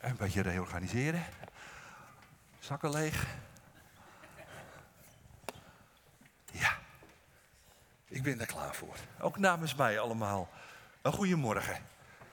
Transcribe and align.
Een 0.00 0.16
beetje 0.16 0.40
reorganiseren. 0.40 1.24
Zakken 2.58 2.90
leeg. 2.90 3.26
Ja, 6.52 6.78
ik 8.06 8.22
ben 8.22 8.40
er 8.40 8.46
klaar 8.46 8.74
voor. 8.74 8.96
Ook 9.20 9.38
namens 9.38 9.74
mij 9.74 9.98
allemaal 9.98 10.48
een 11.02 11.12
goede 11.12 11.36
morgen. 11.36 11.76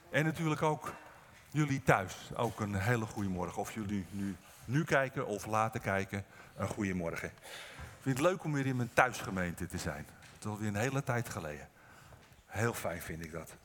En 0.10 0.26
natuurlijk 0.26 0.62
ook 0.62 0.94
jullie 1.52 1.84
thuis 1.84 2.16
ook 2.36 2.60
een 2.60 2.76
hele 2.76 3.06
goede 3.06 3.30
morgen. 3.30 3.62
Of 3.62 3.74
jullie 3.74 4.06
nu, 4.10 4.36
nu 4.66 4.84
kijken 4.84 5.28
of 5.28 5.46
later 5.46 5.80
kijken, 5.80 6.26
een 6.56 6.68
goede 6.68 6.94
morgen. 6.94 7.28
Ik 7.28 8.04
vind 8.04 8.18
het 8.18 8.28
leuk 8.28 8.44
om 8.44 8.54
weer 8.54 8.66
in 8.66 8.76
mijn 8.76 8.94
thuisgemeente 8.94 9.68
te 9.68 9.78
zijn. 9.78 10.08
Het 10.20 10.40
is 10.40 10.46
alweer 10.46 10.68
een 10.68 10.76
hele 10.76 11.04
tijd 11.04 11.30
geleden. 11.30 11.70
Heel 12.46 12.74
fijn 12.74 13.02
vind 13.02 13.24
ik 13.24 13.32
dat. 13.32 13.56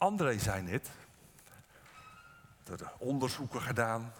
André 0.00 0.38
zei 0.38 0.62
net, 0.62 0.90
er 2.64 2.92
onderzoeken 2.98 3.62
gedaan 3.62 4.12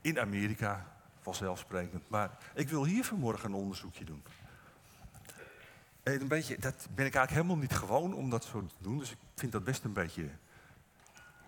in 0.00 0.20
Amerika, 0.20 0.86
vanzelfsprekend. 1.20 2.08
Maar 2.08 2.30
ik 2.54 2.68
wil 2.68 2.84
hier 2.84 3.04
vanmorgen 3.04 3.48
een 3.48 3.56
onderzoekje 3.56 4.04
doen. 4.04 4.22
En 6.02 6.20
een 6.20 6.28
beetje, 6.28 6.58
dat 6.58 6.74
ben 6.94 7.06
ik 7.06 7.14
eigenlijk 7.14 7.30
helemaal 7.30 7.56
niet 7.56 7.72
gewoon 7.72 8.14
om 8.14 8.30
dat 8.30 8.44
zo 8.44 8.66
te 8.66 8.74
doen. 8.78 8.98
Dus 8.98 9.10
ik 9.10 9.18
vind 9.34 9.52
dat 9.52 9.64
best 9.64 9.84
een 9.84 9.92
beetje 9.92 10.30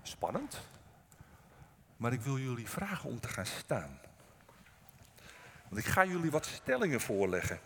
spannend. 0.03 0.61
Maar 1.97 2.13
ik 2.13 2.21
wil 2.21 2.39
jullie 2.39 2.69
vragen 2.69 3.11
om 3.11 3.21
te 3.21 3.29
gaan 3.29 3.47
staan. 3.47 4.01
Want 5.69 5.77
ik 5.77 5.87
ga 5.87 6.05
jullie 6.05 6.31
wat 6.31 6.47
stellingen 6.47 7.01
voorleggen. 7.01 7.61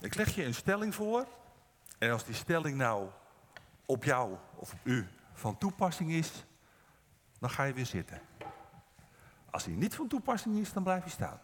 Ik 0.00 0.14
leg 0.14 0.34
je 0.34 0.44
een 0.44 0.54
stelling 0.54 0.94
voor. 0.94 1.26
En 1.98 2.10
als 2.10 2.24
die 2.24 2.34
stelling 2.34 2.76
nou 2.76 3.08
op 3.86 4.04
jou 4.04 4.36
of 4.54 4.72
op 4.72 4.78
u 4.82 5.08
van 5.32 5.58
toepassing 5.58 6.10
is, 6.10 6.44
dan 7.38 7.50
ga 7.50 7.64
je 7.64 7.72
weer 7.72 7.86
zitten. 7.86 8.20
Als 9.50 9.64
die 9.64 9.76
niet 9.76 9.94
van 9.94 10.08
toepassing 10.08 10.58
is, 10.58 10.72
dan 10.72 10.82
blijf 10.82 11.04
je 11.04 11.10
staan. 11.10 11.40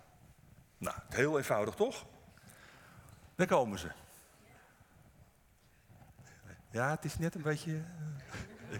Nou, 0.79 0.97
heel 1.09 1.39
eenvoudig 1.39 1.75
toch? 1.75 2.07
Daar 3.35 3.47
komen 3.47 3.79
ze. 3.79 3.91
Ja, 6.71 6.91
het 6.91 7.05
is 7.05 7.19
net 7.19 7.35
een 7.35 7.43
beetje. 7.43 7.85
eh, 8.71 8.79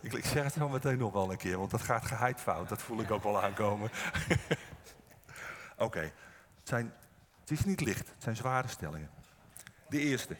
ik, 0.00 0.24
zeg 0.24 0.44
het 0.44 0.52
zo 0.52 0.68
meteen 0.68 0.98
nog 0.98 1.12
wel 1.12 1.30
een 1.30 1.36
keer, 1.36 1.58
want 1.58 1.70
dat 1.70 1.80
gaat 1.82 2.04
geheid 2.04 2.40
fout. 2.40 2.68
Dat 2.68 2.82
voel 2.82 3.00
ik 3.00 3.10
ook 3.10 3.22
wel 3.22 3.42
aankomen. 3.42 3.90
Oké, 5.76 6.00
het, 6.00 6.12
zijn- 6.68 6.92
het 7.40 7.50
is 7.50 7.64
niet 7.64 7.80
licht, 7.80 8.08
het 8.08 8.22
zijn 8.22 8.36
zware 8.36 8.68
stellingen. 8.68 9.10
De 9.88 9.98
eerste. 9.98 10.36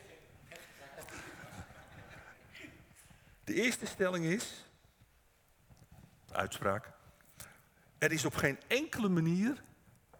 De 3.51 3.63
eerste 3.63 3.87
stelling 3.87 4.25
is. 4.25 4.71
Uitspraak. 6.33 6.91
Er 7.99 8.13
is 8.13 8.25
op 8.25 8.35
geen 8.35 8.59
enkele 8.67 9.09
manier 9.09 9.63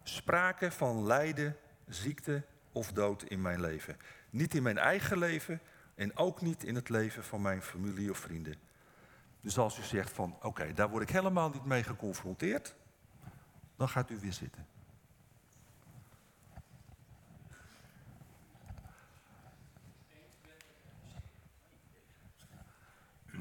sprake 0.03 0.71
van 0.71 1.05
lijden, 1.05 1.57
ziekte 1.87 2.43
of 2.71 2.91
dood 2.91 3.23
in 3.23 3.41
mijn 3.41 3.61
leven. 3.61 3.97
Niet 4.29 4.53
in 4.53 4.63
mijn 4.63 4.77
eigen 4.77 5.17
leven 5.17 5.61
en 5.95 6.17
ook 6.17 6.41
niet 6.41 6.63
in 6.63 6.75
het 6.75 6.89
leven 6.89 7.23
van 7.23 7.41
mijn 7.41 7.61
familie 7.61 8.09
of 8.09 8.17
vrienden. 8.17 8.55
Dus 9.41 9.57
als 9.57 9.79
u 9.79 9.83
zegt 9.83 10.11
van 10.11 10.37
oké, 10.41 10.73
daar 10.73 10.89
word 10.89 11.03
ik 11.03 11.09
helemaal 11.09 11.49
niet 11.49 11.65
mee 11.65 11.83
geconfronteerd, 11.83 12.75
dan 13.75 13.89
gaat 13.89 14.09
u 14.09 14.19
weer 14.19 14.33
zitten. 14.33 14.67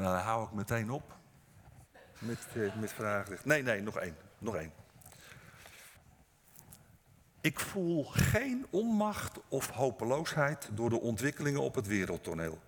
Nou, 0.00 0.16
dan 0.16 0.24
hou 0.24 0.44
ik 0.44 0.52
meteen 0.52 0.90
op 0.90 1.16
met, 2.18 2.46
eh, 2.54 2.88
vragen. 2.88 3.38
Nee, 3.44 3.62
nee, 3.62 3.82
nog 3.82 3.96
één. 3.96 4.16
Nog 4.38 4.54
één. 4.54 4.72
Ik 7.40 7.60
voel 7.60 8.04
geen 8.04 8.66
onmacht 8.70 9.40
of 9.48 9.70
hopeloosheid 9.70 10.68
door 10.72 10.90
de 10.90 11.00
ontwikkelingen 11.00 11.60
op 11.60 11.74
het 11.74 11.86
wereldtoneel. 11.86 12.58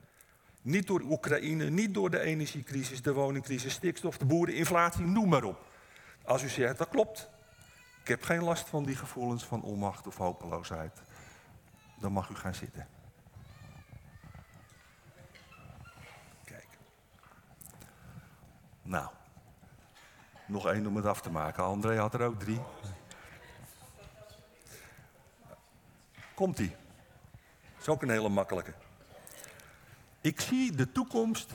Niet 0.62 0.86
door 0.86 1.00
Oekraïne, 1.00 1.70
niet 1.70 1.94
door 1.94 2.10
de 2.10 2.20
energiecrisis, 2.20 3.02
de 3.02 3.12
woningcrisis, 3.12 3.72
stikstof, 3.72 4.18
de 4.18 4.24
boereninflatie, 4.24 5.04
noem 5.04 5.28
maar 5.28 5.44
op. 5.44 5.66
Als 6.24 6.42
u 6.42 6.48
zegt 6.48 6.78
dat 6.78 6.88
klopt, 6.88 7.28
ik 8.02 8.08
heb 8.08 8.22
geen 8.22 8.42
last 8.42 8.68
van 8.68 8.84
die 8.84 8.96
gevoelens 8.96 9.44
van 9.44 9.62
onmacht 9.62 10.06
of 10.06 10.16
hopeloosheid, 10.16 11.02
dan 12.00 12.12
mag 12.12 12.28
u 12.28 12.34
gaan 12.34 12.54
zitten. 12.54 12.86
Kijk. 16.44 16.68
Nou, 18.92 19.08
nog 20.46 20.66
één 20.66 20.86
om 20.86 20.96
het 20.96 21.04
af 21.04 21.20
te 21.20 21.30
maken. 21.30 21.64
André 21.64 21.98
had 21.98 22.14
er 22.14 22.22
ook 22.22 22.40
drie. 22.40 22.60
Komt-ie. 26.34 26.76
Is 27.80 27.88
ook 27.88 28.02
een 28.02 28.10
hele 28.10 28.28
makkelijke. 28.28 28.74
Ik 30.20 30.40
zie 30.40 30.72
de 30.72 30.92
toekomst 30.92 31.52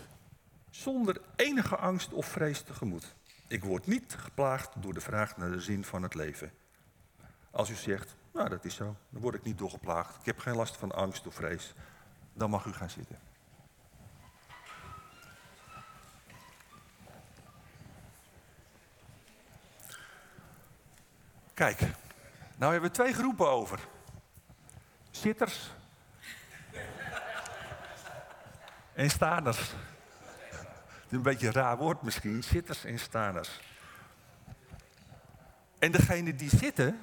zonder 0.69 1.21
enige 1.35 1.75
angst 1.75 2.13
of 2.13 2.25
vrees 2.25 2.61
tegemoet. 2.61 3.15
Ik 3.47 3.63
word 3.63 3.87
niet 3.87 4.15
geplaagd 4.17 4.81
door 4.81 4.93
de 4.93 5.01
vraag 5.01 5.37
naar 5.37 5.51
de 5.51 5.61
zin 5.61 5.83
van 5.83 6.03
het 6.03 6.13
leven. 6.13 6.51
Als 7.51 7.69
u 7.69 7.75
zegt, 7.75 8.15
nou 8.33 8.49
dat 8.49 8.65
is 8.65 8.75
zo, 8.75 8.95
dan 9.09 9.21
word 9.21 9.35
ik 9.35 9.43
niet 9.43 9.57
doorgeplaagd. 9.57 10.19
Ik 10.19 10.25
heb 10.25 10.39
geen 10.39 10.55
last 10.55 10.77
van 10.77 10.91
angst 10.91 11.27
of 11.27 11.33
vrees. 11.33 11.73
Dan 12.33 12.49
mag 12.49 12.65
u 12.65 12.73
gaan 12.73 12.89
zitten. 12.89 13.26
Kijk, 21.57 21.79
nou 22.57 22.71
hebben 22.71 22.89
we 22.89 22.95
twee 22.95 23.13
groepen 23.13 23.49
over. 23.49 23.79
Zitters 25.11 25.71
en 28.93 29.05
is 29.05 29.17
een 31.09 31.21
beetje 31.21 31.47
een 31.47 31.53
raar 31.53 31.77
woord 31.77 32.01
misschien, 32.01 32.43
zitters 32.43 32.85
en 32.85 32.99
staners. 32.99 33.59
En 35.79 35.91
degenen 35.91 36.37
die 36.37 36.49
zitten, 36.49 36.99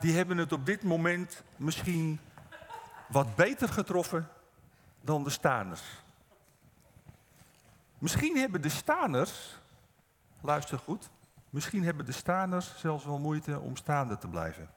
die 0.00 0.16
hebben 0.16 0.36
het 0.36 0.52
op 0.52 0.66
dit 0.66 0.82
moment 0.82 1.42
misschien 1.56 2.20
wat 3.08 3.34
beter 3.34 3.68
getroffen 3.68 4.28
dan 5.00 5.24
de 5.24 5.30
staners. 5.30 5.82
Misschien 7.98 8.36
hebben 8.36 8.62
de 8.62 8.68
staners, 8.68 9.58
luister 10.40 10.78
goed, 10.78 11.10
misschien 11.56 11.84
hebben 11.84 12.06
de 12.06 12.12
staners 12.12 12.78
zelfs 12.78 13.04
wel 13.04 13.18
moeite 13.18 13.60
om 13.60 13.76
staande 13.76 14.18
te 14.18 14.28
blijven. 14.28 14.70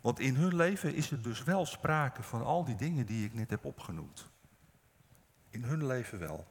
Want 0.00 0.18
in 0.18 0.34
hun 0.34 0.56
leven 0.56 0.94
is 0.94 1.10
er 1.10 1.22
dus 1.22 1.42
wel 1.42 1.66
sprake 1.66 2.22
van 2.22 2.44
al 2.44 2.64
die 2.64 2.74
dingen 2.74 3.06
die 3.06 3.24
ik 3.24 3.34
net 3.34 3.50
heb 3.50 3.64
opgenoemd. 3.64 4.30
In 5.50 5.64
hun 5.64 5.86
leven 5.86 6.18
wel. 6.18 6.46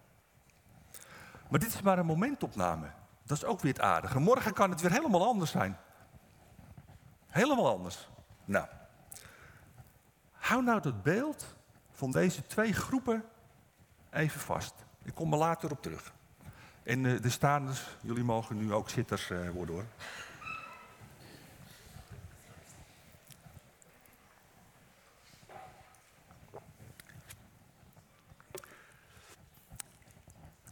Maar 1.50 1.60
dit 1.60 1.74
is 1.74 1.82
maar 1.82 1.98
een 1.98 2.06
momentopname. 2.06 2.92
Dat 3.24 3.38
is 3.38 3.46
ook 3.46 3.62
weer 3.62 3.74
het 3.74 3.82
aardige. 3.82 4.20
Morgen 4.20 4.54
kan 4.54 4.70
het 4.70 4.82
weer 4.82 4.92
helemaal 4.92 5.26
anders 5.26 5.52
zijn. 5.52 5.78
Helemaal 7.28 7.70
anders. 7.70 8.10
Nou, 8.46 8.68
hou 10.32 10.64
nou 10.64 10.82
dat 10.82 11.04
beeld 11.04 11.56
van 11.92 12.12
deze 12.12 12.48
twee 12.48 12.74
groepen 12.74 13.24
even 14.10 14.40
vast. 14.40 14.74
Ik 15.04 15.16
kom 15.16 15.32
er 15.34 15.40
later 15.40 15.72
op 15.72 15.82
terug. 15.82 16.16
En 16.88 17.06
eh, 17.06 17.22
de 17.22 17.30
staanders, 17.30 17.82
jullie 18.02 18.24
mogen 18.24 18.58
nu 18.58 18.74
ook 18.74 18.90
zitters 18.90 19.30
eh, 19.30 19.50
worden 19.50 19.76
hoor. 19.76 19.86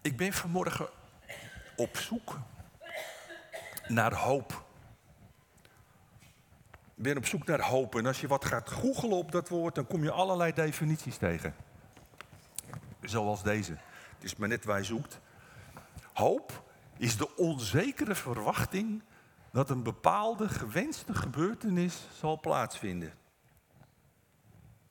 Ik 0.02 0.18
ben 0.18 0.34
vanmorgen 0.34 0.90
op 1.76 1.98
zoek 1.98 2.40
naar 3.88 4.14
hoop. 4.14 4.66
Ik 6.96 7.04
ben 7.04 7.18
op 7.18 7.26
zoek 7.26 7.46
naar 7.46 7.62
hoop. 7.62 7.96
En 7.96 8.06
als 8.06 8.22
je 8.22 8.28
wat 8.28 8.46
gaat 8.46 8.70
googelen 8.70 9.18
op 9.18 9.32
dat 9.32 9.50
woord, 9.50 9.76
dan 9.76 9.88
kom 9.88 10.04
je 10.04 10.12
allerlei 10.12 10.54
definities 10.54 11.18
tegen. 11.18 11.56
Zoals 13.02 13.44
deze. 13.44 13.72
Het 14.14 14.24
is 14.24 14.36
maar 14.36 14.48
net 14.48 14.66
waar 14.66 14.78
je 14.78 14.84
zoekt. 14.84 15.20
Hoop 16.16 16.64
is 16.98 17.18
de 17.18 17.36
onzekere 17.36 18.16
verwachting 18.16 19.04
dat 19.52 19.70
een 19.70 19.84
bepaalde 19.84 20.50
gewenste 20.50 21.14
gebeurtenis 21.14 22.08
zal 22.14 22.40
plaatsvinden. 22.40 23.14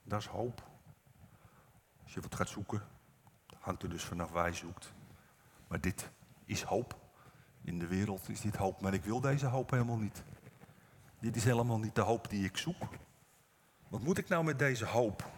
Dat 0.02 0.20
is 0.20 0.26
hoop. 0.26 0.62
Als 2.02 2.14
je 2.14 2.20
wat 2.20 2.34
gaat 2.34 2.48
zoeken, 2.48 2.82
hangt 3.58 3.82
er 3.82 3.88
dus 3.88 4.04
vanaf 4.04 4.30
waar 4.30 4.48
je 4.48 4.54
zoekt. 4.54 4.92
Maar 5.68 5.80
dit 5.80 6.10
is 6.44 6.62
hoop. 6.62 6.96
In 7.62 7.78
de 7.78 7.86
wereld 7.86 8.28
is 8.28 8.40
dit 8.40 8.56
hoop, 8.56 8.80
maar 8.80 8.94
ik 8.94 9.04
wil 9.04 9.20
deze 9.20 9.46
hoop 9.46 9.70
helemaal 9.70 9.98
niet. 9.98 10.22
Dit 11.18 11.36
is 11.36 11.44
helemaal 11.44 11.78
niet 11.78 11.94
de 11.94 12.00
hoop 12.00 12.30
die 12.30 12.44
ik 12.44 12.56
zoek. 12.56 12.82
Wat 13.88 14.02
moet 14.02 14.18
ik 14.18 14.28
nou 14.28 14.44
met 14.44 14.58
deze 14.58 14.86
hoop? 14.86 15.30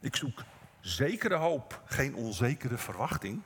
Ik 0.00 0.16
zoek 0.16 0.44
zekere 0.80 1.36
hoop, 1.36 1.82
geen 1.84 2.14
onzekere 2.14 2.78
verwachting. 2.78 3.42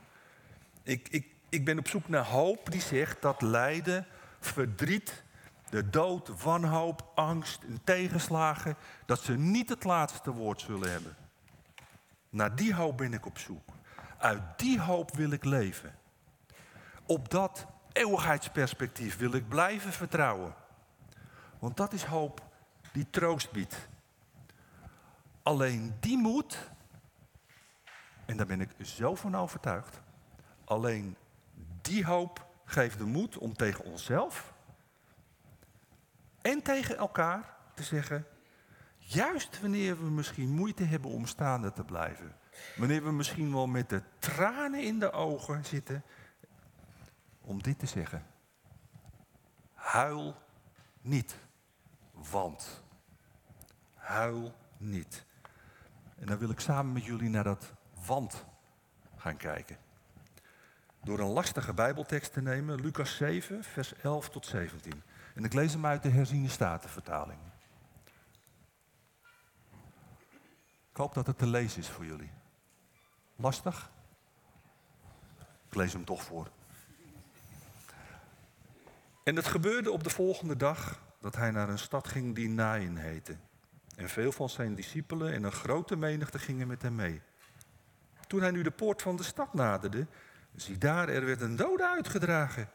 Ik, 0.85 1.07
ik, 1.09 1.27
ik 1.49 1.65
ben 1.65 1.79
op 1.79 1.87
zoek 1.87 2.07
naar 2.07 2.25
hoop 2.25 2.71
die 2.71 2.81
zegt 2.81 3.21
dat 3.21 3.41
lijden, 3.41 4.05
verdriet, 4.39 5.23
de 5.69 5.89
dood, 5.89 6.41
wanhoop, 6.43 7.11
angst 7.15 7.63
en 7.63 7.79
tegenslagen, 7.83 8.75
dat 9.05 9.19
ze 9.19 9.37
niet 9.37 9.69
het 9.69 9.83
laatste 9.83 10.31
woord 10.31 10.61
zullen 10.61 10.91
hebben. 10.91 11.15
Naar 12.29 12.55
die 12.55 12.73
hoop 12.73 12.97
ben 12.97 13.13
ik 13.13 13.25
op 13.25 13.37
zoek. 13.37 13.69
Uit 14.17 14.41
die 14.57 14.79
hoop 14.79 15.15
wil 15.15 15.31
ik 15.31 15.43
leven. 15.43 15.95
Op 17.05 17.29
dat 17.29 17.65
eeuwigheidsperspectief 17.91 19.17
wil 19.17 19.33
ik 19.33 19.49
blijven 19.49 19.93
vertrouwen. 19.93 20.53
Want 21.59 21.77
dat 21.77 21.93
is 21.93 22.03
hoop 22.03 22.41
die 22.91 23.09
troost 23.09 23.51
biedt. 23.51 23.87
Alleen 25.43 25.95
die 25.99 26.17
moed, 26.17 26.69
en 28.25 28.37
daar 28.37 28.45
ben 28.45 28.61
ik 28.61 28.69
zo 28.81 29.15
van 29.15 29.35
overtuigd, 29.35 30.03
alleen 30.65 31.17
die 31.81 32.05
hoop 32.05 32.47
geeft 32.65 32.97
de 32.97 33.05
moed 33.05 33.37
om 33.37 33.53
tegen 33.53 33.85
onszelf 33.85 34.53
en 36.41 36.61
tegen 36.61 36.97
elkaar 36.97 37.55
te 37.73 37.83
zeggen, 37.83 38.25
juist 38.97 39.61
wanneer 39.61 39.97
we 40.03 40.09
misschien 40.09 40.49
moeite 40.49 40.83
hebben 40.83 41.11
om 41.11 41.25
staande 41.25 41.71
te 41.71 41.83
blijven, 41.83 42.35
wanneer 42.75 43.03
we 43.03 43.11
misschien 43.11 43.53
wel 43.53 43.67
met 43.67 43.89
de 43.89 44.01
tranen 44.19 44.83
in 44.83 44.99
de 44.99 45.11
ogen 45.11 45.65
zitten, 45.65 46.03
om 47.41 47.61
dit 47.61 47.79
te 47.79 47.85
zeggen. 47.85 48.25
Huil 49.73 50.35
niet, 51.01 51.35
want. 52.11 52.83
Huil 53.93 54.55
niet. 54.77 55.25
En 56.15 56.25
dan 56.25 56.37
wil 56.37 56.49
ik 56.49 56.59
samen 56.59 56.93
met 56.93 57.05
jullie 57.05 57.29
naar 57.29 57.43
dat 57.43 57.73
want 58.05 58.45
gaan 59.15 59.37
kijken. 59.37 59.77
Door 61.05 61.19
een 61.19 61.31
lastige 61.31 61.73
Bijbeltekst 61.73 62.33
te 62.33 62.41
nemen, 62.41 62.81
Lucas 62.81 63.15
7, 63.15 63.63
vers 63.63 63.93
11 63.95 64.29
tot 64.29 64.45
17. 64.45 65.03
En 65.35 65.43
ik 65.43 65.53
lees 65.53 65.73
hem 65.73 65.85
uit 65.85 66.03
de 66.03 66.09
herziene 66.09 66.49
statenvertaling. 66.49 67.39
Ik 70.91 70.97
hoop 70.97 71.13
dat 71.13 71.27
het 71.27 71.37
te 71.37 71.47
lezen 71.47 71.79
is 71.79 71.89
voor 71.89 72.05
jullie. 72.05 72.31
Lastig? 73.35 73.91
Ik 75.67 75.75
lees 75.75 75.93
hem 75.93 76.05
toch 76.05 76.23
voor. 76.23 76.47
En 79.23 79.35
het 79.35 79.47
gebeurde 79.47 79.91
op 79.91 80.03
de 80.03 80.09
volgende 80.09 80.55
dag 80.55 81.01
dat 81.19 81.35
hij 81.35 81.51
naar 81.51 81.69
een 81.69 81.79
stad 81.79 82.07
ging 82.07 82.35
die 82.35 82.49
Nain 82.49 82.97
heette. 82.97 83.37
En 83.95 84.09
veel 84.09 84.31
van 84.31 84.49
zijn 84.49 84.75
discipelen 84.75 85.33
en 85.33 85.43
een 85.43 85.51
grote 85.51 85.95
menigte 85.95 86.39
gingen 86.39 86.67
met 86.67 86.81
hem 86.81 86.95
mee. 86.95 87.21
Toen 88.27 88.41
hij 88.41 88.51
nu 88.51 88.63
de 88.63 88.71
poort 88.71 89.01
van 89.01 89.15
de 89.15 89.23
stad 89.23 89.53
naderde, 89.53 90.07
zie 90.55 90.77
daar, 90.77 91.09
er 91.09 91.25
werd 91.25 91.41
een 91.41 91.55
dode 91.55 91.87
uitgedragen. 91.87 92.69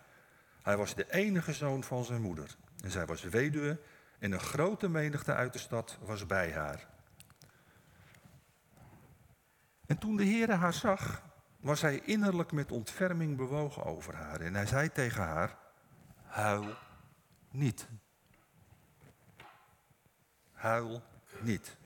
Hij 0.62 0.77
was 0.77 0.94
de 0.94 1.12
enige 1.12 1.53
zoon 1.53 1.85
van 1.85 2.05
zijn 2.05 2.23
moeder. 2.23 2.56
En 2.82 2.91
zij 2.91 3.06
was 3.06 3.23
weduwe 3.23 3.81
en 4.19 4.32
een 4.32 4.41
grote 4.41 4.88
menigte 4.88 5.35
uit 5.35 5.53
de 5.53 5.59
stad 5.59 5.99
was 6.03 6.27
bij 6.27 6.53
haar. 6.53 6.87
En 9.87 9.99
toen 9.99 10.17
de 10.17 10.25
Heere 10.25 10.55
haar 10.55 10.73
zag, 10.73 11.23
was 11.61 11.81
hij 11.81 12.00
innerlijk 12.05 12.53
met 12.53 12.73
ontferming 12.73 13.37
bewogen 13.37 13.85
over 13.85 14.15
haar. 14.15 14.41
En 14.41 14.55
hij 14.55 14.67
zei 14.67 14.93
tegen 14.93 15.23
haar, 15.23 15.56
huil 16.25 16.75
niet. 17.50 17.88
Huil 20.53 21.03
niet. 21.41 21.77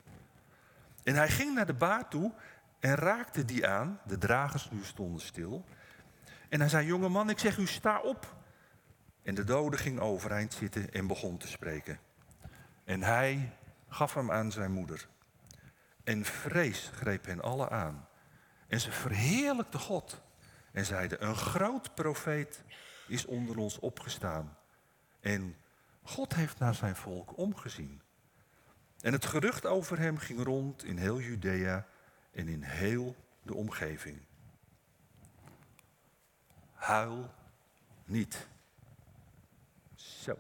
En 1.02 1.14
hij 1.14 1.28
ging 1.28 1.54
naar 1.54 1.66
de 1.66 1.74
baar 1.74 2.08
toe 2.08 2.32
en 2.80 2.94
raakte 2.94 3.44
die 3.44 3.66
aan. 3.66 4.00
De 4.04 4.18
dragers 4.18 4.70
nu 4.70 4.84
stonden 4.84 5.20
stil. 5.20 5.64
En 6.54 6.60
hij 6.60 6.68
zei, 6.68 6.86
jonge 6.86 7.08
man, 7.08 7.30
ik 7.30 7.38
zeg 7.38 7.58
u, 7.58 7.66
sta 7.66 8.00
op. 8.00 8.34
En 9.22 9.34
de 9.34 9.44
dode 9.44 9.76
ging 9.76 10.00
overeind 10.00 10.52
zitten 10.52 10.92
en 10.92 11.06
begon 11.06 11.38
te 11.38 11.48
spreken. 11.48 11.98
En 12.84 13.02
hij 13.02 13.52
gaf 13.88 14.14
hem 14.14 14.30
aan 14.30 14.52
zijn 14.52 14.72
moeder. 14.72 15.08
En 16.04 16.24
vrees 16.24 16.90
greep 16.94 17.24
hen 17.24 17.40
alle 17.40 17.70
aan. 17.70 18.08
En 18.68 18.80
ze 18.80 18.92
verheerlijkte 18.92 19.78
God 19.78 20.22
en 20.72 20.84
zeiden, 20.84 21.24
een 21.24 21.36
groot 21.36 21.94
profeet 21.94 22.62
is 23.06 23.24
onder 23.24 23.58
ons 23.58 23.78
opgestaan. 23.78 24.56
En 25.20 25.56
God 26.02 26.34
heeft 26.34 26.58
naar 26.58 26.74
zijn 26.74 26.96
volk 26.96 27.38
omgezien. 27.38 28.02
En 29.00 29.12
het 29.12 29.24
gerucht 29.24 29.66
over 29.66 29.98
hem 29.98 30.18
ging 30.18 30.44
rond 30.44 30.84
in 30.84 30.96
heel 30.96 31.20
Judea 31.20 31.86
en 32.32 32.48
in 32.48 32.62
heel 32.62 33.16
de 33.42 33.54
omgeving. 33.54 34.20
Huil 36.84 37.30
niet. 38.04 38.48
Zo, 39.94 40.36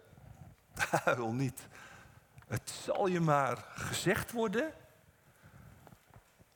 huil 1.04 1.32
niet. 1.32 1.68
Het 2.46 2.70
zal 2.70 3.06
je 3.06 3.20
maar 3.20 3.56
gezegd 3.74 4.32
worden 4.32 4.72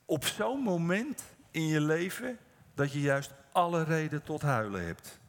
op 0.04 0.24
zo'n 0.24 0.60
moment 0.60 1.24
in 1.50 1.66
je 1.66 1.80
leven 1.80 2.38
dat 2.74 2.92
je 2.92 3.00
juist 3.00 3.34
alle 3.52 3.82
reden 3.82 4.22
tot 4.22 4.42
huilen 4.42 4.86
hebt. 4.86 5.20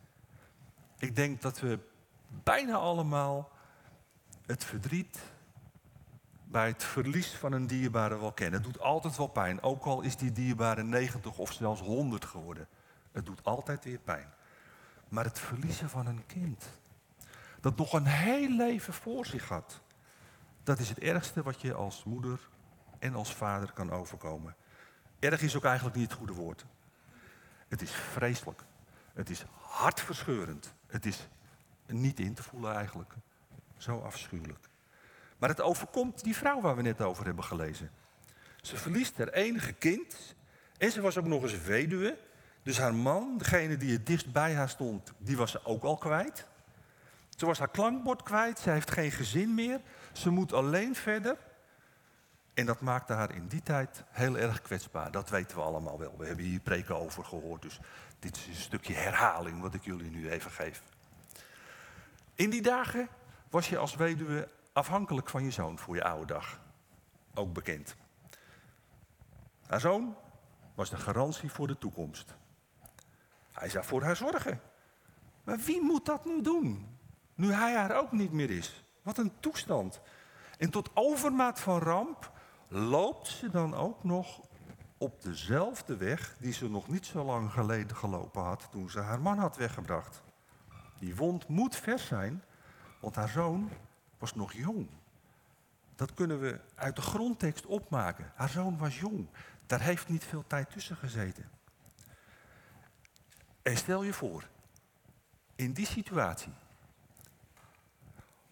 Ik 0.97 1.15
denk 1.15 1.41
dat 1.41 1.59
we 1.59 1.79
bijna 2.43 2.75
allemaal 2.75 3.51
het 4.45 4.63
verdriet 4.63 5.19
bij 6.43 6.67
het 6.67 6.83
verlies 6.83 7.31
van 7.31 7.51
een 7.51 7.67
dierbare 7.67 8.19
wel 8.19 8.31
kennen. 8.31 8.61
Het 8.61 8.73
doet 8.73 8.81
altijd 8.81 9.17
wel 9.17 9.27
pijn, 9.27 9.61
ook 9.61 9.85
al 9.85 10.01
is 10.01 10.15
die 10.15 10.31
dierbare 10.31 10.83
90 10.83 11.37
of 11.37 11.53
zelfs 11.53 11.81
100 11.81 12.25
geworden. 12.25 12.67
Het 13.11 13.25
doet 13.25 13.43
altijd 13.43 13.83
weer 13.83 13.99
pijn. 13.99 14.37
Maar 15.09 15.23
het 15.23 15.39
verliezen 15.39 15.89
van 15.89 16.05
een 16.05 16.25
kind, 16.25 16.65
dat 17.61 17.77
nog 17.77 17.93
een 17.93 18.05
heel 18.05 18.49
leven 18.49 18.93
voor 18.93 19.25
zich 19.25 19.47
had, 19.47 19.81
dat 20.63 20.79
is 20.79 20.89
het 20.89 20.99
ergste 20.99 21.43
wat 21.43 21.61
je 21.61 21.73
als 21.73 22.03
moeder 22.03 22.39
en 22.99 23.15
als 23.15 23.33
vader 23.33 23.71
kan 23.71 23.91
overkomen. 23.91 24.55
Erg 25.19 25.41
is 25.41 25.55
ook 25.55 25.63
eigenlijk 25.63 25.95
niet 25.95 26.09
het 26.09 26.17
goede 26.17 26.33
woord. 26.33 26.65
Het 27.67 27.81
is 27.81 27.91
vreselijk. 27.91 28.61
Het 29.13 29.29
is 29.29 29.45
hartverscheurend. 29.61 30.73
Het 30.87 31.05
is 31.05 31.27
niet 31.85 32.19
in 32.19 32.33
te 32.33 32.43
voelen 32.43 32.75
eigenlijk. 32.75 33.13
Zo 33.77 33.99
afschuwelijk. 33.99 34.69
Maar 35.37 35.49
het 35.49 35.61
overkomt 35.61 36.23
die 36.23 36.35
vrouw 36.35 36.61
waar 36.61 36.75
we 36.75 36.81
net 36.81 37.01
over 37.01 37.25
hebben 37.25 37.43
gelezen. 37.43 37.91
Ze 38.61 38.77
verliest 38.77 39.17
haar 39.17 39.27
enige 39.27 39.73
kind. 39.73 40.35
En 40.77 40.91
ze 40.91 41.01
was 41.01 41.17
ook 41.17 41.25
nog 41.25 41.41
eens 41.41 41.61
weduwe. 41.61 42.17
Dus 42.63 42.77
haar 42.77 42.95
man, 42.95 43.37
degene 43.37 43.77
die 43.77 43.91
het 43.91 44.05
dichtst 44.05 44.31
bij 44.31 44.53
haar 44.53 44.69
stond, 44.69 45.13
die 45.17 45.37
was 45.37 45.51
ze 45.51 45.65
ook 45.65 45.83
al 45.83 45.97
kwijt. 45.97 46.47
Ze 47.39 47.45
was 47.45 47.59
haar 47.59 47.69
klankbord 47.69 48.23
kwijt. 48.23 48.59
Ze 48.59 48.69
heeft 48.69 48.91
geen 48.91 49.11
gezin 49.11 49.53
meer. 49.53 49.81
Ze 50.11 50.29
moet 50.29 50.53
alleen 50.53 50.95
verder. 50.95 51.37
En 52.53 52.65
dat 52.65 52.81
maakte 52.81 53.13
haar 53.13 53.35
in 53.35 53.47
die 53.47 53.61
tijd 53.61 54.03
heel 54.09 54.37
erg 54.37 54.61
kwetsbaar. 54.61 55.11
Dat 55.11 55.29
weten 55.29 55.57
we 55.57 55.63
allemaal 55.63 55.99
wel. 55.99 56.17
We 56.17 56.25
hebben 56.25 56.45
hier 56.45 56.59
preken 56.59 56.95
over 56.95 57.25
gehoord. 57.25 57.61
Dus 57.61 57.79
dit 58.19 58.35
is 58.35 58.47
een 58.47 58.55
stukje 58.55 58.93
herhaling 58.93 59.61
wat 59.61 59.73
ik 59.73 59.83
jullie 59.83 60.09
nu 60.09 60.29
even 60.29 60.51
geef. 60.51 60.83
In 62.35 62.49
die 62.49 62.61
dagen 62.61 63.07
was 63.49 63.69
je 63.69 63.77
als 63.77 63.95
weduwe 63.95 64.49
afhankelijk 64.73 65.29
van 65.29 65.43
je 65.43 65.51
zoon 65.51 65.79
voor 65.79 65.95
je 65.95 66.03
oude 66.03 66.25
dag. 66.25 66.59
Ook 67.33 67.53
bekend. 67.53 67.95
Haar 69.67 69.79
zoon 69.79 70.15
was 70.75 70.89
de 70.89 70.97
garantie 70.97 71.51
voor 71.51 71.67
de 71.67 71.77
toekomst. 71.77 72.35
Hij 73.59 73.69
zou 73.69 73.85
voor 73.85 74.03
haar 74.03 74.15
zorgen. 74.15 74.61
Maar 75.43 75.57
wie 75.57 75.81
moet 75.81 76.05
dat 76.05 76.25
nu 76.25 76.41
doen? 76.41 76.97
Nu 77.35 77.51
hij 77.51 77.75
haar 77.75 77.97
ook 77.97 78.11
niet 78.11 78.31
meer 78.31 78.49
is. 78.49 78.83
Wat 79.01 79.17
een 79.17 79.31
toestand. 79.39 80.01
En 80.57 80.69
tot 80.69 80.89
overmaat 80.93 81.59
van 81.59 81.79
ramp 81.79 82.31
loopt 82.67 83.27
ze 83.27 83.49
dan 83.49 83.75
ook 83.75 84.03
nog 84.03 84.41
op 84.97 85.21
dezelfde 85.21 85.97
weg 85.97 86.35
die 86.39 86.53
ze 86.53 86.69
nog 86.69 86.87
niet 86.87 87.05
zo 87.05 87.23
lang 87.23 87.51
geleden 87.51 87.95
gelopen 87.95 88.41
had 88.41 88.67
toen 88.71 88.89
ze 88.89 88.99
haar 88.99 89.21
man 89.21 89.37
had 89.37 89.57
weggebracht. 89.57 90.23
Die 90.99 91.15
wond 91.15 91.47
moet 91.47 91.75
vers 91.75 92.05
zijn, 92.05 92.43
want 92.99 93.15
haar 93.15 93.29
zoon 93.29 93.69
was 94.17 94.35
nog 94.35 94.53
jong. 94.53 94.87
Dat 95.95 96.13
kunnen 96.13 96.39
we 96.39 96.59
uit 96.75 96.95
de 96.95 97.01
grondtekst 97.01 97.65
opmaken. 97.65 98.31
Haar 98.35 98.49
zoon 98.49 98.77
was 98.77 98.99
jong. 98.99 99.27
Daar 99.65 99.81
heeft 99.81 100.09
niet 100.09 100.23
veel 100.23 100.43
tijd 100.47 100.71
tussen 100.71 100.95
gezeten. 100.95 101.58
En 103.69 103.77
stel 103.77 104.03
je 104.03 104.13
voor, 104.13 104.47
in 105.55 105.73
die 105.73 105.85
situatie, 105.85 106.51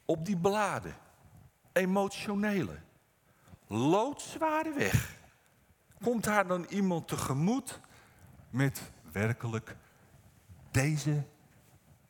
op 0.06 0.26
die 0.26 0.38
bladen, 0.38 0.96
emotionele, 1.72 2.80
loodzware 3.68 4.74
weg, 4.74 5.20
komt 6.04 6.26
haar 6.26 6.48
dan 6.48 6.66
iemand 6.70 7.08
tegemoet 7.08 7.80
met 8.50 8.92
werkelijk 9.12 9.76
deze 10.72 11.24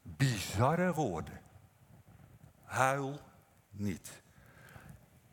bizarre 0.02 0.94
woorden. 0.94 1.42
Huil 2.64 3.20
niet. 3.70 4.22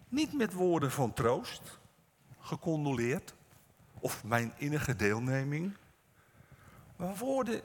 Niet 0.08 0.32
met 0.32 0.52
woorden 0.52 0.90
van 0.90 1.12
troost, 1.12 1.80
gecondoleerd 2.40 3.34
of 4.00 4.24
mijn 4.24 4.52
innige 4.56 4.96
deelneming. 4.96 5.76
Woorden 6.96 7.62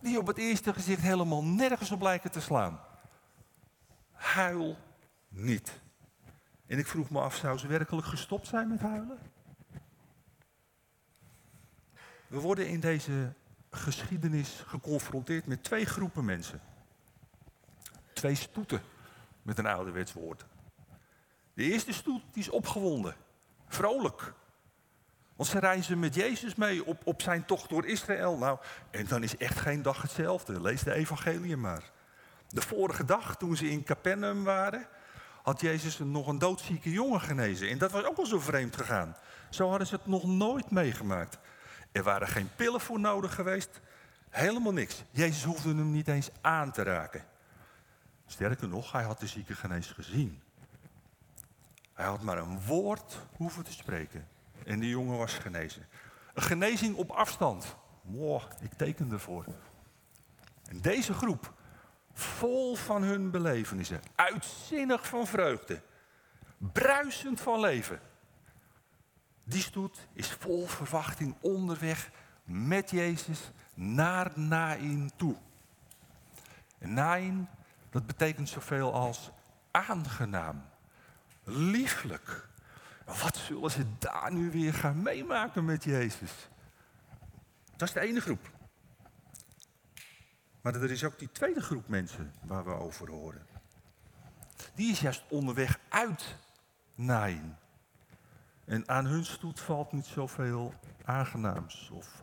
die 0.00 0.18
op 0.18 0.26
het 0.26 0.38
eerste 0.38 0.72
gezicht 0.72 1.02
helemaal 1.02 1.44
nergens 1.44 1.90
op 1.90 2.00
lijken 2.00 2.30
te 2.30 2.40
slaan. 2.40 2.80
Huil 4.12 4.76
niet. 5.28 5.80
En 6.66 6.78
ik 6.78 6.86
vroeg 6.86 7.10
me 7.10 7.20
af, 7.20 7.34
zou 7.36 7.58
ze 7.58 7.66
werkelijk 7.66 8.06
gestopt 8.06 8.46
zijn 8.46 8.68
met 8.68 8.80
huilen? 8.80 9.18
We 12.26 12.40
worden 12.40 12.68
in 12.68 12.80
deze 12.80 13.32
geschiedenis 13.70 14.62
geconfronteerd 14.66 15.46
met 15.46 15.64
twee 15.64 15.84
groepen 15.84 16.24
mensen. 16.24 16.60
Twee 18.12 18.34
stoeten, 18.34 18.80
met 19.42 19.58
een 19.58 19.66
ouderwets 19.66 20.12
woord. 20.12 20.46
De 21.54 21.62
eerste 21.62 21.92
stoet 21.92 22.22
die 22.32 22.42
is 22.42 22.48
opgewonden, 22.48 23.16
vrolijk. 23.66 24.34
Want 25.38 25.50
ze 25.50 25.58
reizen 25.58 25.98
met 25.98 26.14
Jezus 26.14 26.54
mee 26.54 26.84
op, 26.84 27.00
op 27.04 27.22
zijn 27.22 27.44
tocht 27.44 27.68
door 27.68 27.86
Israël. 27.86 28.38
Nou, 28.38 28.58
en 28.90 29.06
dan 29.06 29.22
is 29.22 29.36
echt 29.36 29.58
geen 29.58 29.82
dag 29.82 30.02
hetzelfde. 30.02 30.60
Lees 30.60 30.82
de 30.82 30.92
evangelie 30.92 31.56
maar. 31.56 31.90
De 32.48 32.60
vorige 32.60 33.04
dag, 33.04 33.36
toen 33.36 33.56
ze 33.56 33.70
in 33.70 33.84
Capernaum 33.84 34.44
waren, 34.44 34.86
had 35.42 35.60
Jezus 35.60 35.98
nog 35.98 36.26
een 36.26 36.38
doodzieke 36.38 36.90
jongen 36.90 37.20
genezen. 37.20 37.68
En 37.68 37.78
dat 37.78 37.90
was 37.90 38.04
ook 38.04 38.16
al 38.16 38.26
zo 38.26 38.38
vreemd 38.38 38.76
gegaan. 38.76 39.16
Zo 39.50 39.68
hadden 39.68 39.86
ze 39.86 39.94
het 39.94 40.06
nog 40.06 40.24
nooit 40.24 40.70
meegemaakt. 40.70 41.38
Er 41.92 42.02
waren 42.02 42.28
geen 42.28 42.50
pillen 42.56 42.80
voor 42.80 43.00
nodig 43.00 43.34
geweest. 43.34 43.80
Helemaal 44.30 44.72
niks. 44.72 45.04
Jezus 45.10 45.44
hoefde 45.44 45.68
hem 45.68 45.90
niet 45.90 46.08
eens 46.08 46.30
aan 46.40 46.72
te 46.72 46.82
raken. 46.82 47.24
Sterker 48.26 48.68
nog, 48.68 48.92
hij 48.92 49.04
had 49.04 49.20
de 49.20 49.26
zieke 49.26 49.54
genees 49.54 49.86
gezien. 49.86 50.42
Hij 51.94 52.06
had 52.06 52.22
maar 52.22 52.38
een 52.38 52.60
woord 52.60 53.18
hoeven 53.36 53.64
te 53.64 53.72
spreken. 53.72 54.36
En 54.68 54.78
die 54.78 54.88
jongen 54.88 55.18
was 55.18 55.34
genezen. 55.34 55.86
Een 56.34 56.42
genezing 56.42 56.96
op 56.96 57.10
afstand. 57.10 57.76
Wow, 58.02 58.42
ik 58.60 58.72
teken 58.72 59.12
ervoor. 59.12 59.44
En 60.68 60.80
deze 60.80 61.12
groep, 61.12 61.52
vol 62.12 62.74
van 62.76 63.02
hun 63.02 63.30
belevenissen, 63.30 64.00
uitzinnig 64.14 65.06
van 65.06 65.26
vreugde, 65.26 65.80
bruisend 66.58 67.40
van 67.40 67.60
leven. 67.60 68.00
Die 69.44 69.62
stoet 69.62 69.98
is 70.12 70.30
vol 70.30 70.66
verwachting 70.66 71.34
onderweg 71.40 72.10
met 72.44 72.90
Jezus 72.90 73.50
naar 73.74 74.32
Nain 74.34 75.10
toe. 75.16 75.36
En 76.78 76.94
Nain, 76.94 77.48
dat 77.90 78.06
betekent 78.06 78.48
zoveel 78.48 78.92
als 78.94 79.30
aangenaam, 79.70 80.64
lieflijk. 81.44 82.47
Wat 83.08 83.36
zullen 83.36 83.70
ze 83.70 83.84
daar 83.98 84.32
nu 84.32 84.50
weer 84.50 84.74
gaan 84.74 85.02
meemaken 85.02 85.64
met 85.64 85.84
Jezus? 85.84 86.48
Dat 87.76 87.88
is 87.88 87.94
de 87.94 88.00
ene 88.00 88.20
groep. 88.20 88.50
Maar 90.60 90.74
er 90.74 90.90
is 90.90 91.04
ook 91.04 91.18
die 91.18 91.32
tweede 91.32 91.60
groep 91.60 91.88
mensen 91.88 92.34
waar 92.42 92.64
we 92.64 92.70
over 92.70 93.10
horen. 93.10 93.46
Die 94.74 94.90
is 94.90 95.00
juist 95.00 95.24
onderweg 95.28 95.78
uit 95.88 96.36
Nain. 96.94 97.56
En 98.64 98.88
aan 98.88 99.06
hun 99.06 99.24
stoet 99.24 99.60
valt 99.60 99.92
niet 99.92 100.06
zoveel 100.06 100.74
aangenaams 101.04 101.90
of 101.92 102.22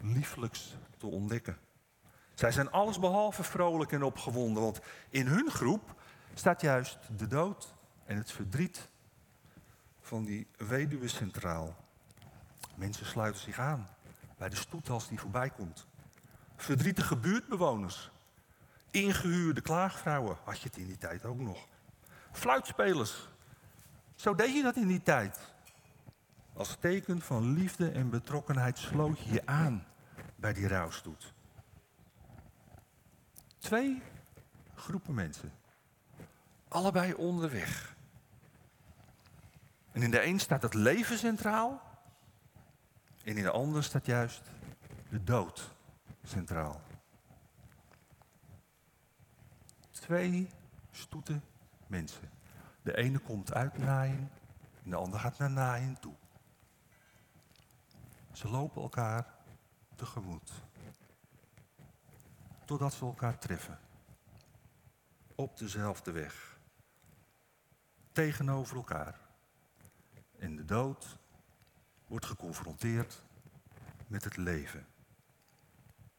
lieflijks 0.00 0.76
te 0.98 1.06
ontdekken. 1.06 1.58
Zij 2.34 2.52
zijn 2.52 2.70
allesbehalve 2.70 3.42
vrolijk 3.42 3.92
en 3.92 4.02
opgewonden, 4.02 4.62
want 4.62 4.80
in 5.10 5.26
hun 5.26 5.50
groep 5.50 6.02
staat 6.34 6.60
juist 6.60 6.98
de 7.16 7.26
dood 7.26 7.74
en 8.04 8.16
het 8.16 8.32
verdriet 8.32 8.88
van 10.12 10.24
die 10.24 10.46
weduwe 10.56 11.08
centraal. 11.08 11.76
Mensen 12.74 13.06
sluiten 13.06 13.40
zich 13.40 13.58
aan 13.58 13.88
bij 14.38 14.48
de 14.48 14.56
stoet 14.56 14.88
als 14.88 15.08
die 15.08 15.18
voorbij 15.18 15.50
komt. 15.50 15.86
Verdrietige 16.56 17.16
buurtbewoners. 17.16 18.10
Ingehuurde 18.90 19.60
klaagvrouwen 19.60 20.36
had 20.44 20.60
je 20.60 20.68
het 20.68 20.76
in 20.76 20.86
die 20.86 20.98
tijd 20.98 21.24
ook 21.24 21.38
nog. 21.38 21.66
Fluitspelers. 22.32 23.28
Zo 24.14 24.34
deed 24.34 24.54
je 24.54 24.62
dat 24.62 24.76
in 24.76 24.86
die 24.86 25.02
tijd. 25.02 25.38
Als 26.52 26.76
teken 26.80 27.20
van 27.20 27.52
liefde 27.52 27.90
en 27.90 28.10
betrokkenheid 28.10 28.78
sloot 28.78 29.18
je 29.18 29.32
je 29.32 29.46
aan 29.46 29.86
bij 30.36 30.52
die 30.52 30.68
rouwstoet. 30.68 31.32
Twee 33.58 34.02
groepen 34.74 35.14
mensen. 35.14 35.52
Allebei 36.68 37.14
onderweg. 37.14 37.94
En 39.92 40.02
in 40.02 40.10
de 40.10 40.24
een 40.24 40.40
staat 40.40 40.62
het 40.62 40.74
leven 40.74 41.18
centraal. 41.18 41.82
En 43.24 43.36
in 43.36 43.42
de 43.42 43.50
ander 43.50 43.84
staat 43.84 44.06
juist 44.06 44.42
de 45.08 45.24
dood 45.24 45.70
centraal. 46.24 46.80
Twee 49.90 50.48
stoeten 50.90 51.42
mensen. 51.86 52.30
De 52.82 52.96
ene 52.96 53.18
komt 53.18 53.52
uit 53.52 53.78
naaien 53.78 54.30
en 54.84 54.90
de 54.90 54.96
ander 54.96 55.20
gaat 55.20 55.38
naar 55.38 55.50
naaien 55.50 56.00
toe. 56.00 56.14
Ze 58.32 58.48
lopen 58.48 58.82
elkaar 58.82 59.34
tegemoet. 59.94 60.50
Totdat 62.64 62.92
ze 62.92 63.04
elkaar 63.04 63.38
treffen. 63.38 63.78
Op 65.34 65.58
dezelfde 65.58 66.10
weg. 66.10 66.58
Tegenover 68.12 68.76
elkaar. 68.76 69.21
En 70.42 70.56
de 70.56 70.64
dood 70.64 71.18
wordt 72.06 72.26
geconfronteerd 72.26 73.22
met 74.06 74.24
het 74.24 74.36
leven. 74.36 74.86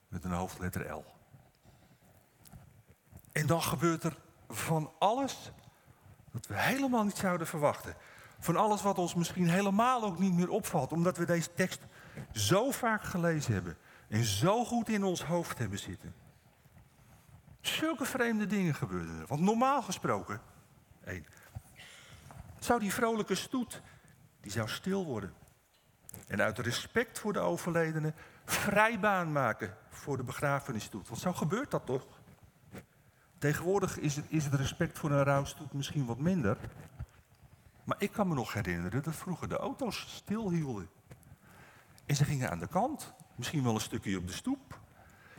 Met 0.08 0.24
een 0.24 0.32
hoofdletter 0.32 0.92
L. 0.92 1.06
En 3.32 3.48
dan 3.48 3.62
gebeurt 3.62 4.04
er 4.04 4.18
van 4.50 4.92
alles 5.00 5.52
dat 6.32 6.48
we 6.48 6.60
helemaal 6.60 7.04
niet 7.04 7.18
zouden 7.18 7.48
verwachten. 7.48 7.96
Van 8.40 8.56
alles 8.56 8.82
wat 8.82 8.98
ons 8.98 9.14
misschien 9.14 9.50
helemaal 9.50 10.04
ook 10.04 10.20
niet 10.20 10.34
meer 10.34 10.50
opvalt, 10.50 10.92
omdat 10.92 11.18
we 11.18 11.26
deze 11.26 11.54
tekst 11.54 11.82
zo 12.32 12.72
vaak 12.72 13.04
gelezen 13.04 13.54
hebben 13.54 13.78
en 14.08 14.24
zo 14.24 14.66
goed 14.66 14.90
in 14.90 15.04
ons 15.04 15.24
hoofd 15.24 15.58
hebben 15.58 15.80
zitten. 15.80 16.16
Zulke 17.62 18.06
vreemde 18.06 18.46
dingen 18.46 18.76
gebeuren 18.76 19.20
er. 19.20 19.28
Want 19.28 19.42
normaal 19.42 19.82
gesproken, 19.82 20.42
één, 21.06 21.26
zou 22.60 22.80
die 22.80 22.94
vrolijke 22.94 23.36
stoet, 23.36 23.82
die 24.44 24.52
zou 24.52 24.70
stil 24.70 25.06
worden. 25.06 25.34
En 26.28 26.42
uit 26.42 26.60
respect 26.60 27.20
voor 27.20 27.34
de 27.34 27.40
overledene 27.40 28.14
vrijbaan 28.46 29.32
maken 29.32 29.78
voor 29.90 30.18
de 30.18 30.24
begrafenisstoet. 30.24 31.08
Want 31.08 31.22
zo 31.22 31.34
gebeurt 31.34 31.72
dat 31.72 31.86
toch? 31.86 32.06
Tegenwoordig 33.38 34.00
is 34.00 34.16
het, 34.16 34.26
is 34.28 34.44
het 34.44 34.54
respect 34.54 35.00
voor 35.00 35.12
een 35.12 35.24
rouwstoet 35.24 35.74
misschien 35.74 36.06
wat 36.06 36.18
minder. 36.18 36.58
Maar 37.84 37.98
ik 38.00 38.12
kan 38.12 38.28
me 38.28 38.34
nog 38.34 38.54
herinneren 38.54 39.04
dat 39.04 39.16
vroeger 39.16 39.50
de 39.50 39.58
auto's 39.58 40.16
stilhielden. 40.16 40.90
En 42.06 42.16
ze 42.16 42.26
gingen 42.26 42.50
aan 42.50 42.60
de 42.60 42.68
kant, 42.68 43.14
misschien 43.36 43.64
wel 43.64 43.74
een 43.74 43.82
stukje 43.82 44.18
op 44.18 44.28
de 44.28 44.34
stoep. 44.34 44.80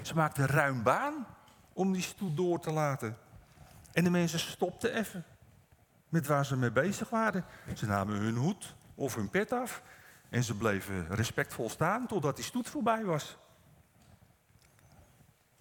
Ze 0.02 0.14
maakten 0.14 0.46
ruim 0.46 0.82
baan 0.82 1.26
om 1.72 1.92
die 1.92 2.02
stoet 2.02 2.36
door 2.36 2.60
te 2.60 2.70
laten. 2.70 3.16
En 3.92 4.04
de 4.04 4.10
mensen 4.10 4.38
stopten 4.38 4.94
even 4.94 5.24
met 6.08 6.26
waar 6.26 6.46
ze 6.46 6.56
mee 6.56 6.72
bezig 6.72 7.10
waren. 7.10 7.44
Ze 7.74 7.86
namen 7.86 8.16
hun 8.16 8.36
hoed 8.36 8.74
of 8.94 9.14
hun 9.14 9.30
pet 9.30 9.52
af 9.52 9.82
en 10.28 10.44
ze 10.44 10.56
bleven 10.56 11.06
respectvol 11.08 11.70
staan 11.70 12.06
totdat 12.06 12.36
die 12.36 12.44
stoet 12.44 12.68
voorbij 12.68 13.04
was. 13.04 13.36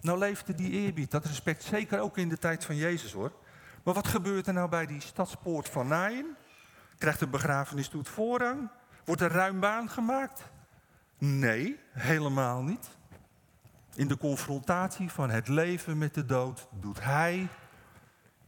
Nou 0.00 0.18
leefde 0.18 0.54
die 0.54 0.70
eerbied, 0.70 1.10
dat 1.10 1.24
respect 1.24 1.62
zeker 1.62 2.00
ook 2.00 2.18
in 2.18 2.28
de 2.28 2.38
tijd 2.38 2.64
van 2.64 2.76
Jezus 2.76 3.12
hoor. 3.12 3.32
Maar 3.82 3.94
wat 3.94 4.08
gebeurt 4.08 4.46
er 4.46 4.52
nou 4.52 4.68
bij 4.68 4.86
die 4.86 5.00
stadspoort 5.00 5.68
van 5.68 5.86
Nain? 5.86 6.36
Krijgt 6.98 7.18
de 7.18 7.26
begrafenisstoet 7.26 8.08
voorrang? 8.08 8.70
Wordt 9.04 9.20
er 9.20 9.30
ruim 9.30 9.60
baan 9.60 9.90
gemaakt? 9.90 10.42
Nee, 11.18 11.80
helemaal 11.90 12.62
niet. 12.62 12.88
In 13.94 14.08
de 14.08 14.16
confrontatie 14.16 15.10
van 15.10 15.30
het 15.30 15.48
leven 15.48 15.98
met 15.98 16.14
de 16.14 16.26
dood 16.26 16.68
doet 16.80 17.04
hij, 17.04 17.48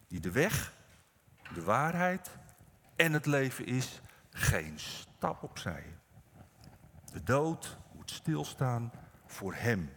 die 0.08 0.20
de 0.20 0.30
weg, 0.30 0.72
de 1.54 1.62
waarheid 1.62 2.30
en 2.96 3.12
het 3.12 3.26
leven 3.26 3.66
is, 3.66 4.00
geen 4.36 4.78
stap 4.78 5.42
opzij. 5.42 5.98
De 7.12 7.22
dood 7.22 7.78
moet 7.92 8.10
stilstaan 8.10 8.92
voor 9.26 9.54
hem. 9.54 9.96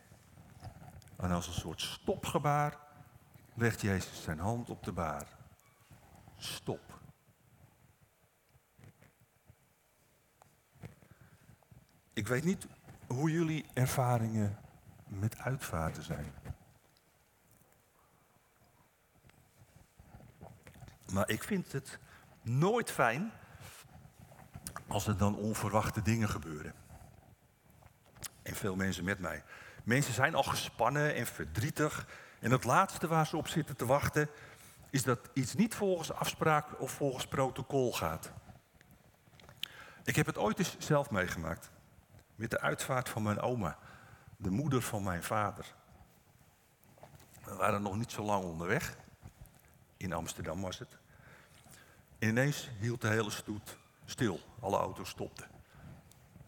En 1.17 1.31
als 1.31 1.47
een 1.47 1.53
soort 1.53 1.81
stopgebaar 1.81 2.77
legt 3.53 3.81
Jezus 3.81 4.23
zijn 4.23 4.39
hand 4.39 4.69
op 4.69 4.83
de 4.83 4.91
baar. 4.91 5.27
Stop. 6.37 6.99
Ik 12.13 12.27
weet 12.27 12.43
niet 12.43 12.67
hoe 13.07 13.31
jullie 13.31 13.65
ervaringen 13.73 14.57
met 15.07 15.37
uitvaarten 15.37 16.03
zijn. 16.03 16.33
Maar 21.11 21.29
ik 21.29 21.43
vind 21.43 21.71
het 21.71 21.99
nooit 22.41 22.91
fijn 22.91 23.31
als 24.89 25.07
er 25.07 25.17
dan 25.17 25.35
onverwachte 25.35 26.01
dingen 26.01 26.29
gebeuren. 26.29 26.73
En 28.41 28.55
veel 28.55 28.75
mensen 28.75 29.03
met 29.03 29.19
mij. 29.19 29.43
Mensen 29.83 30.13
zijn 30.13 30.35
al 30.35 30.43
gespannen 30.43 31.15
en 31.15 31.25
verdrietig. 31.25 32.07
En 32.39 32.51
het 32.51 32.63
laatste 32.63 33.07
waar 33.07 33.27
ze 33.27 33.37
op 33.37 33.47
zitten 33.47 33.75
te 33.75 33.85
wachten 33.85 34.29
is 34.89 35.03
dat 35.03 35.19
iets 35.33 35.53
niet 35.53 35.75
volgens 35.75 36.11
afspraak 36.11 36.81
of 36.81 36.91
volgens 36.91 37.27
protocol 37.27 37.93
gaat. 37.93 38.31
Ik 40.03 40.15
heb 40.15 40.25
het 40.25 40.37
ooit 40.37 40.59
eens 40.59 40.75
zelf 40.77 41.09
meegemaakt. 41.09 41.71
Met 42.35 42.51
de 42.51 42.59
uitvaart 42.59 43.09
van 43.09 43.23
mijn 43.23 43.39
oma, 43.39 43.77
de 44.37 44.49
moeder 44.49 44.81
van 44.81 45.03
mijn 45.03 45.23
vader. 45.23 45.73
We 47.43 47.55
waren 47.55 47.81
nog 47.81 47.97
niet 47.97 48.11
zo 48.11 48.23
lang 48.23 48.43
onderweg. 48.43 48.95
In 49.97 50.13
Amsterdam 50.13 50.61
was 50.61 50.79
het. 50.79 50.97
En 52.19 52.29
ineens 52.29 52.69
hield 52.79 53.01
de 53.01 53.07
hele 53.07 53.29
stoet 53.29 53.77
stil. 54.09 54.39
Alle 54.59 54.77
auto's 54.77 55.09
stopten. 55.09 55.47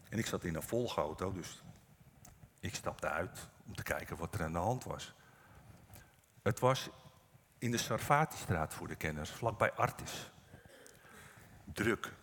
En 0.09 0.17
ik 0.17 0.25
zat 0.25 0.43
in 0.43 0.55
een 0.55 0.63
volgauto, 0.63 1.31
dus 1.31 1.63
ik 2.59 2.75
stapte 2.75 3.09
uit 3.09 3.47
om 3.67 3.75
te 3.75 3.83
kijken 3.83 4.17
wat 4.17 4.33
er 4.33 4.43
aan 4.43 4.51
de 4.51 4.57
hand 4.57 4.83
was. 4.83 5.13
Het 6.41 6.59
was 6.59 6.89
in 7.57 7.71
de 7.71 7.77
Sarfati-straat 7.77 8.73
voor 8.73 8.87
de 8.87 8.95
kenners, 8.95 9.29
vlakbij 9.29 9.71
Artis. 9.71 10.31
Druk. 11.73 12.13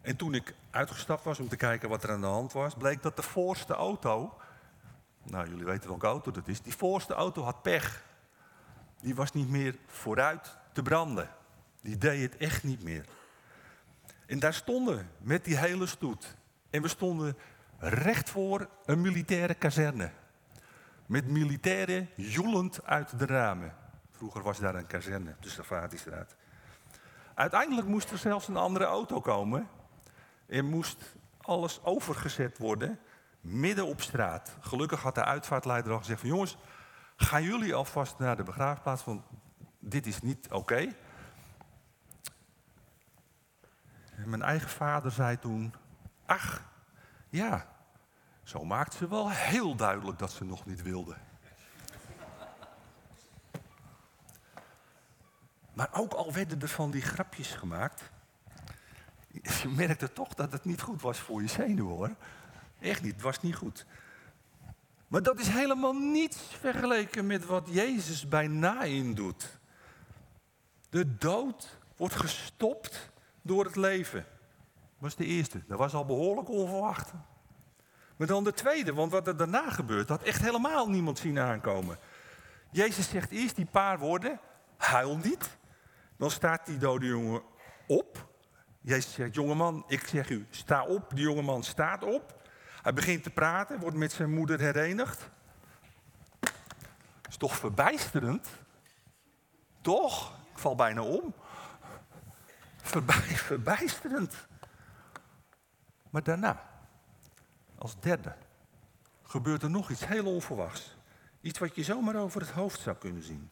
En 0.00 0.16
toen 0.16 0.34
ik 0.34 0.54
uitgestapt 0.70 1.24
was 1.24 1.38
om 1.38 1.48
te 1.48 1.56
kijken 1.56 1.88
wat 1.88 2.02
er 2.02 2.10
aan 2.10 2.20
de 2.20 2.26
hand 2.26 2.52
was, 2.52 2.74
bleek 2.74 3.02
dat 3.02 3.16
de 3.16 3.22
voorste 3.22 3.74
auto, 3.74 4.38
nou 5.22 5.48
jullie 5.48 5.64
weten 5.64 5.88
welke 5.88 6.06
auto 6.06 6.30
dat 6.30 6.48
is, 6.48 6.62
die 6.62 6.76
voorste 6.76 7.14
auto 7.14 7.42
had 7.42 7.62
pech. 7.62 8.04
Die 9.00 9.14
was 9.14 9.32
niet 9.32 9.48
meer 9.48 9.76
vooruit 9.86 10.58
te 10.72 10.82
branden. 10.82 11.28
Die 11.80 11.98
deed 11.98 12.22
het 12.32 12.40
echt 12.40 12.62
niet 12.62 12.82
meer. 12.82 13.06
En 14.26 14.38
daar 14.38 14.54
stonden 14.54 14.96
we 14.96 15.04
met 15.18 15.44
die 15.44 15.58
hele 15.58 15.86
stoet. 15.86 16.36
En 16.70 16.82
we 16.82 16.88
stonden 16.88 17.36
recht 17.78 18.30
voor 18.30 18.68
een 18.84 19.00
militaire 19.00 19.54
kazerne. 19.54 20.10
Met 21.06 21.28
militairen 21.28 22.08
joelend 22.14 22.84
uit 22.84 23.18
de 23.18 23.26
ramen. 23.26 23.74
Vroeger 24.10 24.42
was 24.42 24.58
daar 24.58 24.74
een 24.74 24.86
kazerne, 24.86 25.34
de 25.40 25.48
Safatistraat. 25.48 26.34
Uiteindelijk 27.34 27.86
moest 27.86 28.10
er 28.10 28.18
zelfs 28.18 28.48
een 28.48 28.56
andere 28.56 28.84
auto 28.84 29.20
komen. 29.20 29.68
En 30.46 30.64
moest 30.64 31.14
alles 31.40 31.80
overgezet 31.84 32.58
worden, 32.58 32.98
midden 33.40 33.86
op 33.86 34.00
straat. 34.00 34.56
Gelukkig 34.60 35.02
had 35.02 35.14
de 35.14 35.24
uitvaartleider 35.24 35.92
al 35.92 35.98
gezegd 35.98 36.20
van 36.20 36.28
jongens, 36.28 36.56
gaan 37.16 37.42
jullie 37.42 37.74
alvast 37.74 38.18
naar 38.18 38.36
de 38.36 38.42
begraafplaats, 38.42 39.04
want 39.04 39.22
dit 39.78 40.06
is 40.06 40.22
niet 40.22 40.50
oké. 40.50 40.94
Mijn 44.26 44.42
eigen 44.42 44.68
vader 44.68 45.10
zei 45.10 45.38
toen, 45.38 45.74
ach, 46.26 46.62
ja, 47.28 47.66
zo 48.42 48.64
maakt 48.64 48.94
ze 48.94 49.08
wel 49.08 49.30
heel 49.30 49.74
duidelijk 49.74 50.18
dat 50.18 50.30
ze 50.30 50.44
nog 50.44 50.66
niet 50.66 50.82
wilde. 50.82 51.14
Maar 55.72 55.88
ook 55.92 56.12
al 56.12 56.32
werden 56.32 56.60
er 56.60 56.68
van 56.68 56.90
die 56.90 57.02
grapjes 57.02 57.54
gemaakt, 57.54 58.10
je 59.62 59.68
merkte 59.68 60.12
toch 60.12 60.34
dat 60.34 60.52
het 60.52 60.64
niet 60.64 60.80
goed 60.80 61.02
was 61.02 61.18
voor 61.18 61.42
je 61.42 61.48
zenuwen 61.48 61.94
hoor. 61.94 62.14
Echt 62.78 63.02
niet, 63.02 63.12
het 63.12 63.22
was 63.22 63.42
niet 63.42 63.54
goed. 63.54 63.86
Maar 65.08 65.22
dat 65.22 65.40
is 65.40 65.48
helemaal 65.48 65.92
niets 65.92 66.38
vergeleken 66.60 67.26
met 67.26 67.46
wat 67.46 67.68
Jezus 67.70 68.28
bij 68.28 68.46
Nain 68.48 69.14
doet. 69.14 69.58
De 70.88 71.16
dood 71.16 71.78
wordt 71.96 72.14
gestopt 72.14 73.11
door 73.42 73.64
het 73.64 73.76
leven. 73.76 74.26
Dat 74.70 74.98
was 74.98 75.16
de 75.16 75.24
eerste. 75.24 75.62
Dat 75.66 75.78
was 75.78 75.94
al 75.94 76.04
behoorlijk 76.04 76.48
onverwacht. 76.48 77.12
Maar 78.16 78.26
dan 78.26 78.44
de 78.44 78.52
tweede, 78.52 78.94
want 78.94 79.12
wat 79.12 79.26
er 79.26 79.36
daarna 79.36 79.70
gebeurt, 79.70 80.08
had 80.08 80.22
echt 80.22 80.42
helemaal 80.42 80.88
niemand 80.88 81.18
zien 81.18 81.38
aankomen. 81.38 81.98
Jezus 82.70 83.08
zegt 83.08 83.30
eerst 83.30 83.56
die 83.56 83.66
paar 83.66 83.98
woorden, 83.98 84.40
huil 84.76 85.16
niet. 85.16 85.56
Dan 86.16 86.30
staat 86.30 86.66
die 86.66 86.78
dode 86.78 87.06
jongen 87.06 87.42
op. 87.86 88.26
Jezus 88.80 89.12
zegt, 89.12 89.34
jongeman, 89.34 89.84
ik 89.86 90.06
zeg 90.06 90.30
u, 90.30 90.46
sta 90.50 90.84
op. 90.84 91.10
Die 91.14 91.24
jongeman 91.24 91.62
staat 91.62 92.04
op. 92.04 92.48
Hij 92.82 92.92
begint 92.92 93.22
te 93.22 93.30
praten, 93.30 93.80
wordt 93.80 93.96
met 93.96 94.12
zijn 94.12 94.34
moeder 94.34 94.60
herenigd. 94.60 95.30
Is 97.28 97.36
toch 97.36 97.56
verbijsterend? 97.56 98.48
Toch? 99.80 100.38
Ik 100.52 100.58
val 100.58 100.74
bijna 100.74 101.02
om. 101.02 101.34
Verbij, 102.82 103.36
verbijsterend. 103.50 104.34
Maar 106.10 106.22
daarna, 106.22 106.62
als 107.78 108.00
derde, 108.00 108.34
gebeurt 109.22 109.62
er 109.62 109.70
nog 109.70 109.90
iets 109.90 110.06
heel 110.06 110.34
onverwachts. 110.34 110.96
Iets 111.40 111.58
wat 111.58 111.74
je 111.74 111.82
zomaar 111.82 112.16
over 112.16 112.40
het 112.40 112.50
hoofd 112.50 112.80
zou 112.80 112.96
kunnen 112.96 113.22
zien. 113.22 113.50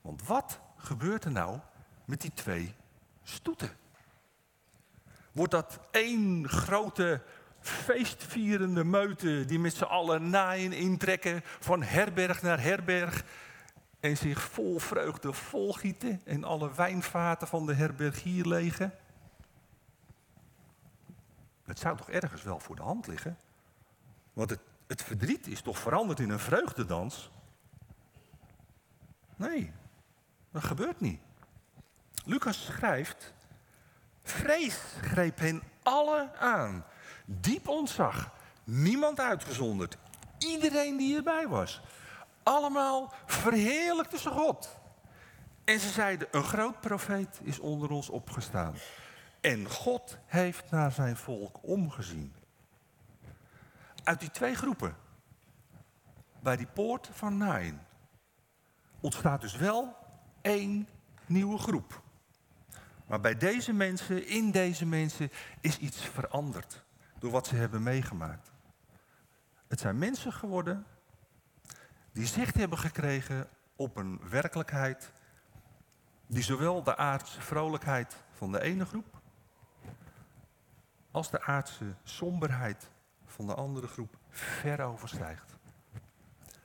Want 0.00 0.26
wat 0.26 0.60
gebeurt 0.76 1.24
er 1.24 1.30
nou 1.30 1.58
met 2.04 2.20
die 2.20 2.32
twee 2.32 2.74
stoeten? 3.22 3.70
Wordt 5.32 5.52
dat 5.52 5.80
één 5.90 6.48
grote 6.48 7.22
feestvierende 7.60 8.84
meute 8.84 9.44
die 9.44 9.58
met 9.58 9.74
z'n 9.74 9.84
allen 9.84 10.30
naaien 10.30 10.72
intrekken 10.72 11.40
van 11.60 11.82
herberg 11.82 12.42
naar 12.42 12.60
herberg 12.60 13.24
en 14.04 14.16
zich 14.16 14.42
vol 14.42 14.78
vreugde 14.78 15.32
volgieten 15.32 16.20
en 16.24 16.44
alle 16.44 16.74
wijnvaten 16.74 17.48
van 17.48 17.66
de 17.66 17.74
herbergier 17.74 18.46
legen? 18.46 18.94
Het 21.64 21.78
zou 21.78 21.96
toch 21.96 22.10
ergens 22.10 22.42
wel 22.42 22.60
voor 22.60 22.76
de 22.76 22.82
hand 22.82 23.06
liggen? 23.06 23.38
Want 24.32 24.50
het, 24.50 24.60
het 24.86 25.02
verdriet 25.02 25.46
is 25.46 25.60
toch 25.60 25.78
veranderd 25.78 26.20
in 26.20 26.30
een 26.30 26.38
vreugdedans? 26.38 27.30
Nee, 29.36 29.72
dat 30.50 30.64
gebeurt 30.64 31.00
niet. 31.00 31.20
Lucas 32.24 32.64
schrijft, 32.64 33.32
vrees 34.22 34.80
greep 35.00 35.38
hen 35.38 35.62
alle 35.82 36.30
aan. 36.38 36.84
Diep 37.24 37.68
ontzag, 37.68 38.32
niemand 38.64 39.20
uitgezonderd. 39.20 39.96
Iedereen 40.38 40.96
die 40.96 41.16
erbij 41.16 41.48
was. 41.48 41.82
Allemaal 42.44 43.12
verheerlijkte 43.26 44.18
ze 44.18 44.30
God. 44.30 44.78
En 45.64 45.80
ze 45.80 45.88
zeiden, 45.88 46.28
een 46.30 46.44
groot 46.44 46.80
profeet 46.80 47.40
is 47.42 47.58
onder 47.58 47.90
ons 47.90 48.08
opgestaan. 48.08 48.74
En 49.40 49.70
God 49.70 50.18
heeft 50.26 50.70
naar 50.70 50.92
zijn 50.92 51.16
volk 51.16 51.58
omgezien. 51.62 52.34
Uit 54.04 54.20
die 54.20 54.30
twee 54.30 54.54
groepen, 54.54 54.96
bij 56.40 56.56
die 56.56 56.66
poort 56.66 57.08
van 57.12 57.36
Nain, 57.36 57.80
ontstaat 59.00 59.40
dus 59.40 59.56
wel 59.56 59.96
één 60.40 60.88
nieuwe 61.26 61.58
groep. 61.58 62.02
Maar 63.06 63.20
bij 63.20 63.36
deze 63.36 63.72
mensen, 63.72 64.26
in 64.26 64.50
deze 64.50 64.86
mensen, 64.86 65.30
is 65.60 65.78
iets 65.78 66.04
veranderd 66.04 66.84
door 67.18 67.30
wat 67.30 67.46
ze 67.46 67.56
hebben 67.56 67.82
meegemaakt. 67.82 68.52
Het 69.68 69.80
zijn 69.80 69.98
mensen 69.98 70.32
geworden 70.32 70.86
die 72.14 72.26
zicht 72.26 72.54
hebben 72.54 72.78
gekregen 72.78 73.48
op 73.76 73.96
een 73.96 74.20
werkelijkheid 74.28 75.12
die 76.26 76.42
zowel 76.42 76.82
de 76.82 76.96
aardse 76.96 77.40
vrolijkheid 77.40 78.16
van 78.32 78.52
de 78.52 78.60
ene 78.60 78.84
groep 78.84 79.22
als 81.10 81.30
de 81.30 81.42
aardse 81.42 81.94
somberheid 82.02 82.88
van 83.26 83.46
de 83.46 83.54
andere 83.54 83.86
groep 83.86 84.16
ver 84.28 84.80
overstijgt. 84.80 85.56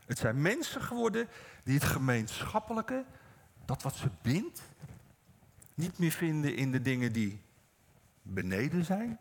Het 0.06 0.18
zijn 0.18 0.42
mensen 0.42 0.82
geworden 0.82 1.28
die 1.64 1.74
het 1.74 1.84
gemeenschappelijke, 1.84 3.06
dat 3.66 3.82
wat 3.82 3.96
ze 3.96 4.10
bindt, 4.22 4.62
niet 5.74 5.98
meer 5.98 6.12
vinden 6.12 6.56
in 6.56 6.72
de 6.72 6.82
dingen 6.82 7.14
die 7.14 7.42
beneden 8.22 8.86
zijn, 8.86 9.20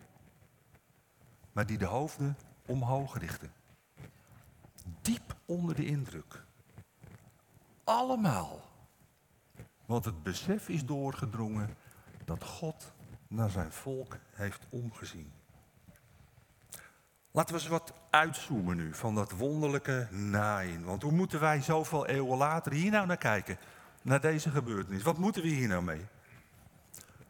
maar 1.53 1.67
die 1.67 1.79
de 1.79 1.85
hoofden 1.85 2.37
omhoog 2.67 3.19
richten. 3.19 3.53
Onder 5.49 5.75
de 5.75 5.87
indruk. 5.87 6.45
Allemaal. 7.85 8.61
Want 9.87 10.05
het 10.05 10.23
besef 10.23 10.69
is 10.69 10.85
doorgedrongen 10.85 11.77
dat 12.25 12.45
God 12.45 12.93
naar 13.29 13.51
zijn 13.51 13.73
volk 13.73 14.17
heeft 14.33 14.67
omgezien. 14.69 15.33
Laten 17.31 17.55
we 17.55 17.61
eens 17.61 17.69
wat 17.69 17.93
uitzoomen 18.11 18.77
nu 18.77 18.95
van 18.95 19.15
dat 19.15 19.31
wonderlijke 19.31 20.09
naaien. 20.11 20.85
Want 20.85 21.03
hoe 21.03 21.13
moeten 21.13 21.41
wij 21.41 21.61
zoveel 21.63 22.07
eeuwen 22.07 22.39
later 22.39 22.73
hier 22.73 22.91
nou 22.91 23.07
naar 23.07 23.17
kijken? 23.17 23.59
Naar 24.03 24.21
deze 24.21 24.51
gebeurtenis. 24.51 25.03
Wat 25.03 25.19
moeten 25.19 25.43
we 25.43 25.49
hier 25.49 25.69
nou 25.69 25.83
mee? 25.83 26.07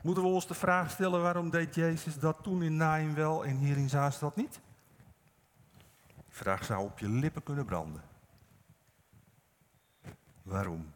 Moeten 0.02 0.22
we 0.22 0.28
ons 0.28 0.46
de 0.46 0.54
vraag 0.54 0.90
stellen 0.90 1.22
waarom 1.22 1.50
deed 1.50 1.74
Jezus 1.74 2.18
dat 2.18 2.42
toen 2.42 2.62
in 2.62 2.76
Nain 2.76 3.14
wel 3.14 3.44
en 3.44 3.56
hier 3.56 3.76
in 3.76 3.88
Zaanstad 3.88 4.36
niet? 4.36 4.60
Die 6.14 6.36
vraag 6.36 6.64
zou 6.64 6.84
op 6.84 6.98
je 6.98 7.08
lippen 7.08 7.42
kunnen 7.42 7.64
branden. 7.64 8.07
Waarom? 10.48 10.92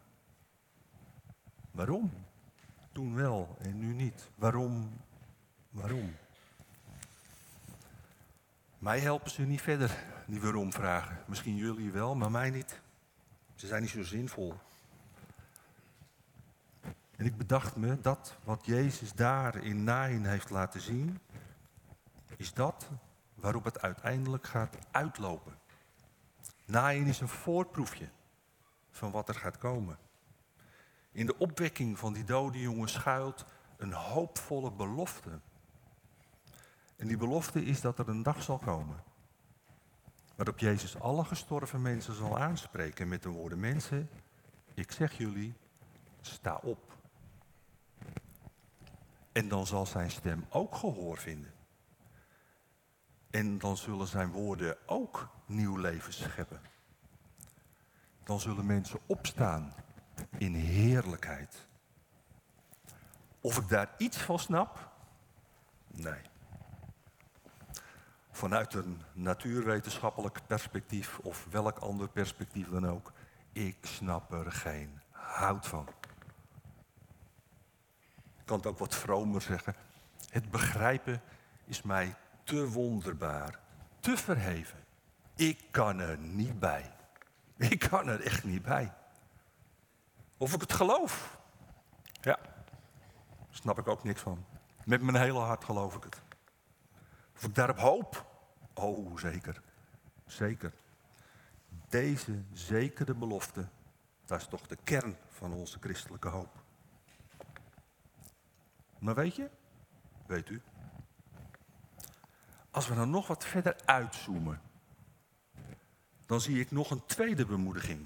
Waarom? 1.71 2.11
Toen 2.91 3.15
wel 3.15 3.57
en 3.59 3.79
nu 3.79 3.93
niet. 3.93 4.29
Waarom? 4.35 5.01
Waarom? 5.69 6.15
Mij 8.77 8.99
helpen 8.99 9.31
ze 9.31 9.41
niet 9.41 9.61
verder, 9.61 10.03
die 10.27 10.41
waarom 10.41 10.73
vragen. 10.73 11.23
Misschien 11.27 11.55
jullie 11.55 11.91
wel, 11.91 12.15
maar 12.15 12.31
mij 12.31 12.49
niet. 12.49 12.81
Ze 13.55 13.67
zijn 13.67 13.81
niet 13.81 13.91
zo 13.91 14.03
zinvol. 14.03 14.53
En 17.15 17.25
ik 17.25 17.37
bedacht 17.37 17.75
me 17.75 18.01
dat 18.01 18.37
wat 18.43 18.65
Jezus 18.65 19.13
daar 19.13 19.55
in 19.55 19.83
Nain 19.83 20.25
heeft 20.25 20.49
laten 20.49 20.81
zien, 20.81 21.19
is 22.37 22.53
dat 22.53 22.89
waarop 23.35 23.63
het 23.63 23.81
uiteindelijk 23.81 24.47
gaat 24.47 24.77
uitlopen. 24.91 25.53
Nain 26.65 27.05
is 27.05 27.19
een 27.19 27.27
voorproefje 27.27 28.09
van 28.93 29.11
wat 29.11 29.29
er 29.29 29.35
gaat 29.35 29.57
komen. 29.57 29.97
In 31.11 31.25
de 31.25 31.37
opwekking 31.37 31.99
van 31.99 32.13
die 32.13 32.23
dode 32.23 32.59
jongen 32.59 32.89
schuilt 32.89 33.45
een 33.77 33.93
hoopvolle 33.93 34.71
belofte. 34.71 35.39
En 36.95 37.07
die 37.07 37.17
belofte 37.17 37.65
is 37.65 37.81
dat 37.81 37.99
er 37.99 38.09
een 38.09 38.23
dag 38.23 38.43
zal 38.43 38.57
komen. 38.57 39.03
Waarop 40.35 40.59
Jezus 40.59 40.99
alle 40.99 41.23
gestorven 41.23 41.81
mensen 41.81 42.15
zal 42.15 42.39
aanspreken 42.39 43.07
met 43.07 43.23
de 43.23 43.29
woorden: 43.29 43.59
Mensen, 43.59 44.09
ik 44.73 44.91
zeg 44.91 45.17
jullie, 45.17 45.53
sta 46.21 46.55
op. 46.55 46.97
En 49.31 49.47
dan 49.47 49.67
zal 49.67 49.85
zijn 49.85 50.11
stem 50.11 50.45
ook 50.49 50.75
gehoor 50.75 51.17
vinden. 51.17 51.53
En 53.29 53.57
dan 53.57 53.77
zullen 53.77 54.07
zijn 54.07 54.31
woorden 54.31 54.77
ook 54.85 55.29
nieuw 55.45 55.77
leven 55.77 56.13
scheppen. 56.13 56.61
Dan 58.23 58.39
zullen 58.39 58.65
mensen 58.65 58.99
opstaan 59.05 59.73
in 60.37 60.53
heerlijkheid. 60.53 61.67
Of 63.41 63.57
ik 63.57 63.69
daar 63.69 63.89
iets 63.97 64.17
van 64.17 64.39
snap? 64.39 64.91
Nee. 65.87 66.21
Vanuit 68.31 68.73
een 68.73 69.01
natuurwetenschappelijk 69.13 70.39
perspectief 70.47 71.19
of 71.19 71.47
welk 71.51 71.77
ander 71.77 72.07
perspectief 72.07 72.69
dan 72.69 72.87
ook, 72.87 73.11
ik 73.51 73.77
snap 73.81 74.31
er 74.31 74.51
geen 74.51 75.01
hout 75.11 75.67
van. 75.67 75.87
Ik 78.39 78.45
kan 78.45 78.57
het 78.57 78.65
ook 78.65 78.77
wat 78.77 78.95
vromer 78.95 79.41
zeggen. 79.41 79.75
Het 80.29 80.51
begrijpen 80.51 81.21
is 81.65 81.81
mij 81.81 82.15
te 82.43 82.69
wonderbaar, 82.69 83.59
te 83.99 84.17
verheven. 84.17 84.79
Ik 85.35 85.63
kan 85.71 85.99
er 85.99 86.17
niet 86.17 86.59
bij. 86.59 86.91
Ik 87.69 87.79
kan 87.79 88.07
er 88.07 88.21
echt 88.21 88.43
niet 88.43 88.61
bij. 88.61 88.93
Of 90.37 90.53
ik 90.53 90.61
het 90.61 90.73
geloof. 90.73 91.39
Ja, 92.21 92.39
snap 93.49 93.79
ik 93.79 93.87
ook 93.87 94.03
niks 94.03 94.21
van. 94.21 94.45
Met 94.85 95.01
mijn 95.01 95.17
hele 95.17 95.39
hart 95.39 95.63
geloof 95.63 95.95
ik 95.95 96.03
het. 96.03 96.21
Of 97.35 97.43
ik 97.43 97.55
daarop 97.55 97.77
hoop. 97.77 98.25
Oh, 98.73 99.17
zeker. 99.17 99.61
Zeker. 100.25 100.73
Deze 101.89 102.43
zekere 102.53 103.13
belofte, 103.13 103.67
dat 104.25 104.39
is 104.39 104.47
toch 104.47 104.67
de 104.67 104.77
kern 104.83 105.17
van 105.29 105.53
onze 105.53 105.79
christelijke 105.79 106.27
hoop. 106.27 106.61
Maar 108.99 109.15
weet 109.15 109.35
je, 109.35 109.49
weet 110.25 110.49
u, 110.49 110.61
als 112.71 112.87
we 112.87 112.95
dan 112.95 113.09
nog 113.09 113.27
wat 113.27 113.45
verder 113.45 113.75
uitzoomen, 113.85 114.61
dan 116.25 116.41
zie 116.41 116.59
ik 116.59 116.71
nog 116.71 116.91
een 116.91 117.05
tweede 117.05 117.45
bemoediging 117.45 118.05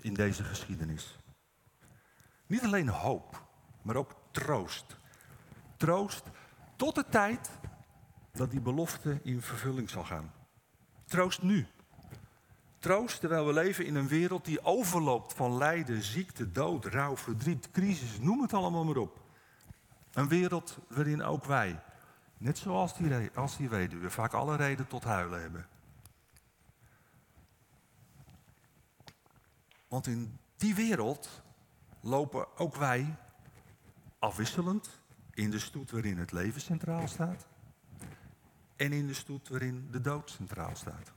in 0.00 0.14
deze 0.14 0.44
geschiedenis. 0.44 1.16
Niet 2.46 2.62
alleen 2.62 2.88
hoop, 2.88 3.42
maar 3.82 3.96
ook 3.96 4.14
troost. 4.30 4.96
Troost 5.76 6.22
tot 6.76 6.94
de 6.94 7.04
tijd 7.08 7.50
dat 8.32 8.50
die 8.50 8.60
belofte 8.60 9.20
in 9.22 9.42
vervulling 9.42 9.90
zal 9.90 10.04
gaan. 10.04 10.32
Troost 11.06 11.42
nu. 11.42 11.66
Troost 12.78 13.20
terwijl 13.20 13.46
we 13.46 13.52
leven 13.52 13.86
in 13.86 13.94
een 13.94 14.08
wereld 14.08 14.44
die 14.44 14.64
overloopt 14.64 15.32
van 15.32 15.56
lijden, 15.56 16.02
ziekte, 16.02 16.50
dood, 16.50 16.84
rouw, 16.84 17.16
verdriet, 17.16 17.70
crisis, 17.70 18.18
noem 18.18 18.42
het 18.42 18.54
allemaal 18.54 18.84
maar 18.84 18.96
op. 18.96 19.20
Een 20.12 20.28
wereld 20.28 20.78
waarin 20.88 21.22
ook 21.22 21.44
wij, 21.44 21.82
net 22.38 22.58
zoals 22.58 22.96
die, 22.96 23.30
als 23.34 23.56
die 23.56 23.68
weduwe, 23.68 24.10
vaak 24.10 24.32
alle 24.32 24.56
reden 24.56 24.86
tot 24.86 25.04
huilen 25.04 25.40
hebben. 25.40 25.66
Want 29.92 30.06
in 30.06 30.38
die 30.56 30.74
wereld 30.74 31.42
lopen 32.00 32.58
ook 32.58 32.76
wij 32.76 33.16
afwisselend 34.18 35.00
in 35.34 35.50
de 35.50 35.58
stoet 35.58 35.90
waarin 35.90 36.18
het 36.18 36.32
leven 36.32 36.60
centraal 36.60 37.08
staat 37.08 37.46
en 38.76 38.92
in 38.92 39.06
de 39.06 39.14
stoet 39.14 39.48
waarin 39.48 39.88
de 39.90 40.00
dood 40.00 40.30
centraal 40.30 40.76
staat. 40.76 41.12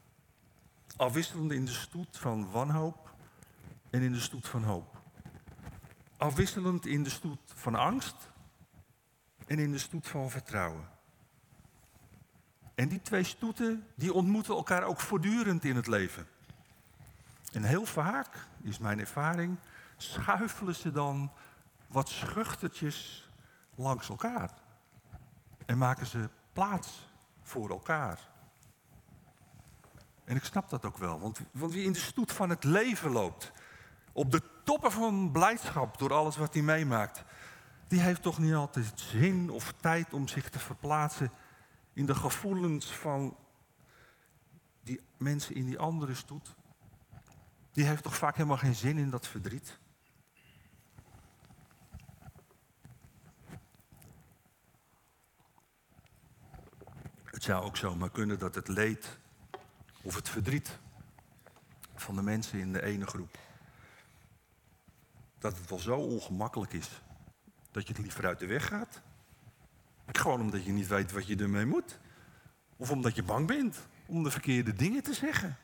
Afwisselend 0.95 1.51
in 1.51 1.65
de 1.65 1.71
stoet 1.71 2.17
van 2.17 2.51
wanhoop 2.51 3.15
en 3.89 4.01
in 4.01 4.11
de 4.11 4.19
stoet 4.19 4.47
van 4.47 4.63
hoop. 4.63 5.01
Afwisselend 6.17 6.85
in 6.85 7.03
de 7.03 7.09
stoet 7.09 7.39
van 7.45 7.75
angst 7.75 8.31
en 9.47 9.59
in 9.59 9.71
de 9.71 9.77
stoet 9.77 10.07
van 10.07 10.29
vertrouwen. 10.29 10.89
En 12.73 12.87
die 12.87 13.01
twee 13.01 13.23
stoeten 13.23 13.87
die 13.95 14.13
ontmoeten 14.13 14.55
elkaar 14.55 14.83
ook 14.83 14.99
voortdurend 14.99 15.63
in 15.63 15.75
het 15.75 15.87
leven. 15.87 16.27
En 17.55 17.63
heel 17.63 17.85
vaak, 17.85 18.47
is 18.61 18.77
mijn 18.77 18.99
ervaring, 18.99 19.57
schuifelen 19.97 20.75
ze 20.75 20.91
dan 20.91 21.31
wat 21.87 22.09
schuchtertjes 22.09 23.29
langs 23.75 24.09
elkaar. 24.09 24.51
En 25.65 25.77
maken 25.77 26.05
ze 26.05 26.29
plaats 26.53 27.09
voor 27.41 27.69
elkaar. 27.69 28.19
En 30.23 30.35
ik 30.35 30.43
snap 30.43 30.69
dat 30.69 30.85
ook 30.85 30.97
wel, 30.97 31.19
want, 31.19 31.39
want 31.51 31.73
wie 31.73 31.85
in 31.85 31.91
de 31.91 31.99
stoet 31.99 32.31
van 32.31 32.49
het 32.49 32.63
leven 32.63 33.11
loopt, 33.11 33.51
op 34.11 34.31
de 34.31 34.41
toppen 34.63 34.91
van 34.91 35.31
blijdschap 35.31 35.97
door 35.97 36.13
alles 36.13 36.37
wat 36.37 36.53
hij 36.53 36.63
meemaakt, 36.63 37.23
die 37.87 37.99
heeft 37.99 38.21
toch 38.21 38.37
niet 38.37 38.53
altijd 38.53 38.93
zin 38.95 39.49
of 39.49 39.73
tijd 39.81 40.13
om 40.13 40.27
zich 40.27 40.49
te 40.49 40.59
verplaatsen 40.59 41.31
in 41.93 42.05
de 42.05 42.15
gevoelens 42.15 42.91
van 42.91 43.37
die 44.83 45.01
mensen 45.17 45.55
in 45.55 45.65
die 45.65 45.79
andere 45.79 46.13
stoet. 46.13 46.55
Die 47.75 47.85
heeft 47.85 48.03
toch 48.03 48.15
vaak 48.15 48.35
helemaal 48.35 48.57
geen 48.57 48.75
zin 48.75 48.97
in 48.97 49.09
dat 49.09 49.27
verdriet. 49.27 49.79
Het 57.23 57.43
zou 57.43 57.65
ook 57.65 57.77
zomaar 57.77 58.09
kunnen 58.09 58.39
dat 58.39 58.55
het 58.55 58.67
leed 58.67 59.17
of 60.01 60.15
het 60.15 60.29
verdriet 60.29 60.79
van 61.95 62.15
de 62.15 62.21
mensen 62.21 62.59
in 62.59 62.73
de 62.73 62.83
ene 62.83 63.05
groep, 63.05 63.37
dat 65.39 65.57
het 65.57 65.69
wel 65.69 65.79
zo 65.79 65.95
ongemakkelijk 65.95 66.73
is 66.73 67.01
dat 67.71 67.87
je 67.87 67.93
het 67.93 68.01
liever 68.01 68.25
uit 68.25 68.39
de 68.39 68.47
weg 68.47 68.67
gaat. 68.67 69.01
Gewoon 70.05 70.41
omdat 70.41 70.65
je 70.65 70.71
niet 70.71 70.87
weet 70.87 71.11
wat 71.11 71.27
je 71.27 71.35
ermee 71.35 71.65
moet. 71.65 71.99
Of 72.75 72.91
omdat 72.91 73.15
je 73.15 73.23
bang 73.23 73.47
bent 73.47 73.87
om 74.05 74.23
de 74.23 74.31
verkeerde 74.31 74.73
dingen 74.73 75.03
te 75.03 75.13
zeggen. 75.13 75.57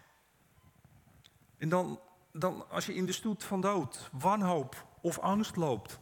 En 1.61 1.69
dan, 1.69 1.99
dan 2.31 2.69
als 2.69 2.85
je 2.85 2.95
in 2.95 3.05
de 3.05 3.11
stoet 3.11 3.43
van 3.43 3.61
dood, 3.61 4.09
wanhoop 4.11 4.85
of 5.01 5.19
angst 5.19 5.55
loopt, 5.55 5.99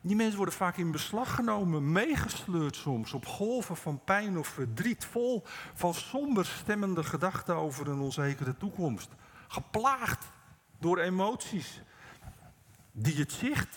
die 0.00 0.16
mensen 0.16 0.36
worden 0.36 0.54
vaak 0.54 0.76
in 0.76 0.90
beslag 0.90 1.34
genomen, 1.34 1.92
meegesleurd 1.92 2.76
soms 2.76 3.12
op 3.12 3.26
golven 3.26 3.76
van 3.76 4.00
pijn 4.04 4.38
of 4.38 4.46
verdriet, 4.46 5.04
vol 5.04 5.42
van 5.74 5.94
somber 5.94 6.46
stemmende 6.46 7.04
gedachten 7.04 7.54
over 7.54 7.88
een 7.88 7.98
onzekere 7.98 8.56
toekomst. 8.56 9.10
Geplaagd 9.48 10.26
door 10.78 10.98
emoties 10.98 11.82
die 12.92 13.16
het 13.16 13.32
zicht 13.32 13.76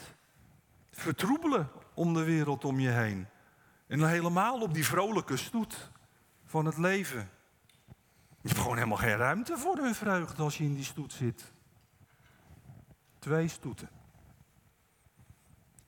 vertroebelen 0.91 1.69
om 1.93 2.13
de 2.13 2.23
wereld 2.23 2.65
om 2.65 2.79
je 2.79 2.89
heen. 2.89 3.27
En 3.87 4.07
helemaal 4.07 4.61
op 4.61 4.73
die 4.73 4.85
vrolijke 4.85 5.37
stoet 5.37 5.91
van 6.45 6.65
het 6.65 6.77
leven. 6.77 7.29
Je 8.47 8.53
hebt 8.53 8.65
gewoon 8.65 8.77
helemaal 8.77 8.97
geen 8.97 9.17
ruimte 9.17 9.57
voor 9.57 9.77
hun 9.77 9.95
vreugde 9.95 10.43
als 10.43 10.57
je 10.57 10.63
in 10.63 10.73
die 10.73 10.83
stoet 10.83 11.13
zit. 11.13 11.51
Twee 13.19 13.47
stoeten. 13.47 13.89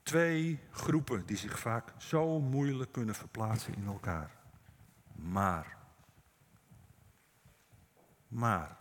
Twee 0.02 0.60
groepen 0.70 1.26
die 1.26 1.36
zich 1.36 1.58
vaak 1.58 1.92
zo 1.98 2.40
moeilijk 2.40 2.92
kunnen 2.92 3.14
verplaatsen 3.14 3.74
in 3.74 3.86
elkaar. 3.86 4.30
Maar, 5.14 5.76
maar, 8.28 8.76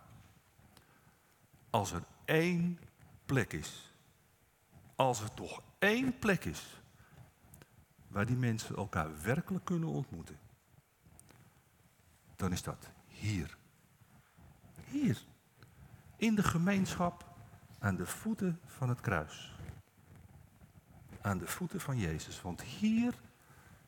als 1.70 1.92
er 1.92 2.04
één 2.26 2.80
plek 3.26 3.54
is, 3.54 3.94
als 4.96 5.22
er 5.22 5.34
toch 5.34 5.62
één 5.78 6.20
plek 6.20 6.46
is 6.46 6.82
waar 8.08 8.26
die 8.26 8.38
mensen 8.38 8.76
elkaar 8.76 9.22
werkelijk 9.22 9.66
kunnen 9.66 9.90
ontmoeten, 9.90 10.40
dan 12.36 12.52
is 12.52 12.64
dat 12.64 12.90
hier. 13.08 13.58
Hier. 14.90 15.18
In 16.16 16.36
de 16.36 16.44
gemeenschap 16.44 17.26
aan 17.80 17.96
de 17.96 18.06
voeten 18.06 18.60
van 18.66 18.90
het 18.90 19.02
kruis 19.02 19.58
aan 21.22 21.38
de 21.38 21.48
voeten 21.48 21.82
van 21.82 21.98
Jezus. 21.98 22.42
Want 22.42 22.62
hier 22.62 23.14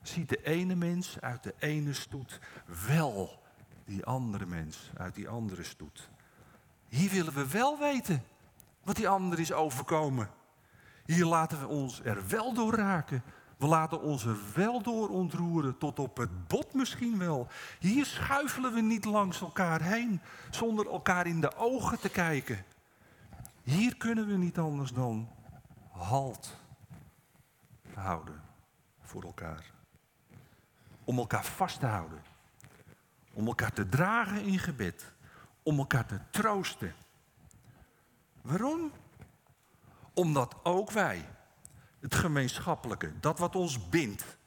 ziet 0.02 0.30
de 0.30 0.44
ene 0.44 0.76
mens 0.76 1.20
uit 1.20 1.44
de 1.44 1.54
ene 1.60 1.94
stoet 1.94 2.40
wel 2.88 3.42
die 3.86 4.06
andere 4.06 4.46
mens, 4.46 4.92
uit 4.98 5.16
die 5.16 5.30
andere 5.30 5.64
stoet. 5.64 6.10
Hier 6.88 7.10
willen 7.10 7.34
we 7.34 7.48
wel 7.48 7.80
weten 7.80 8.24
wat 8.84 8.96
die 8.96 9.08
ander 9.08 9.40
is 9.40 9.52
overkomen. 9.52 10.30
Hier 11.06 11.26
laten 11.26 11.60
we 11.60 11.68
ons 11.68 12.02
er 12.04 12.28
wel 12.28 12.54
door 12.54 12.74
raken. 12.76 13.24
We 13.62 13.68
laten 13.68 14.02
ons 14.02 14.26
wel 14.54 14.82
door 14.82 15.10
ontroeren, 15.10 15.78
tot 15.78 16.00
op 16.00 16.18
het 16.18 16.48
bot 16.48 16.74
misschien 16.74 17.18
wel. 17.18 17.48
Hier 17.80 18.06
schuifelen 18.06 18.74
we 18.74 18.82
niet 18.82 19.06
langs 19.06 19.42
elkaar 19.42 19.82
heen, 19.82 20.22
zonder 20.50 20.88
elkaar 20.88 21.28
in 21.28 21.42
de 21.42 21.56
ogen 21.56 22.00
te 22.00 22.10
kijken. 22.10 22.66
Hier 23.64 23.98
kunnen 23.98 24.28
we 24.28 24.38
niet 24.38 24.58
anders 24.58 24.92
dan 24.92 25.30
halt 25.92 26.56
houden 27.94 28.42
voor 29.02 29.24
elkaar. 29.24 29.72
Om 31.04 31.18
elkaar 31.18 31.46
vast 31.46 31.80
te 31.80 31.86
houden. 31.86 32.22
Om 33.34 33.48
elkaar 33.48 33.74
te 33.74 33.90
dragen 33.90 34.44
in 34.44 34.60
gebed. 34.60 35.14
Om 35.64 35.78
elkaar 35.78 36.06
te 36.06 36.20
troosten. 36.30 36.94
Waarom? 38.42 38.92
Omdat 40.14 40.56
ook 40.64 40.92
wij 40.92 41.26
het 42.02 42.16
gemeenschappelijke, 42.16 43.12
dat 43.20 43.40
wat 43.40 43.56
ons 43.56 43.90
bindt, 43.90 44.38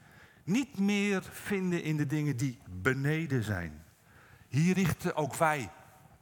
niet 0.44 0.78
meer 0.78 1.22
vinden 1.22 1.82
in 1.82 1.96
de 1.96 2.06
dingen 2.06 2.36
die 2.36 2.58
beneden 2.70 3.42
zijn. 3.42 3.84
Hier 4.48 4.74
richten 4.74 5.16
ook 5.16 5.34
wij 5.34 5.70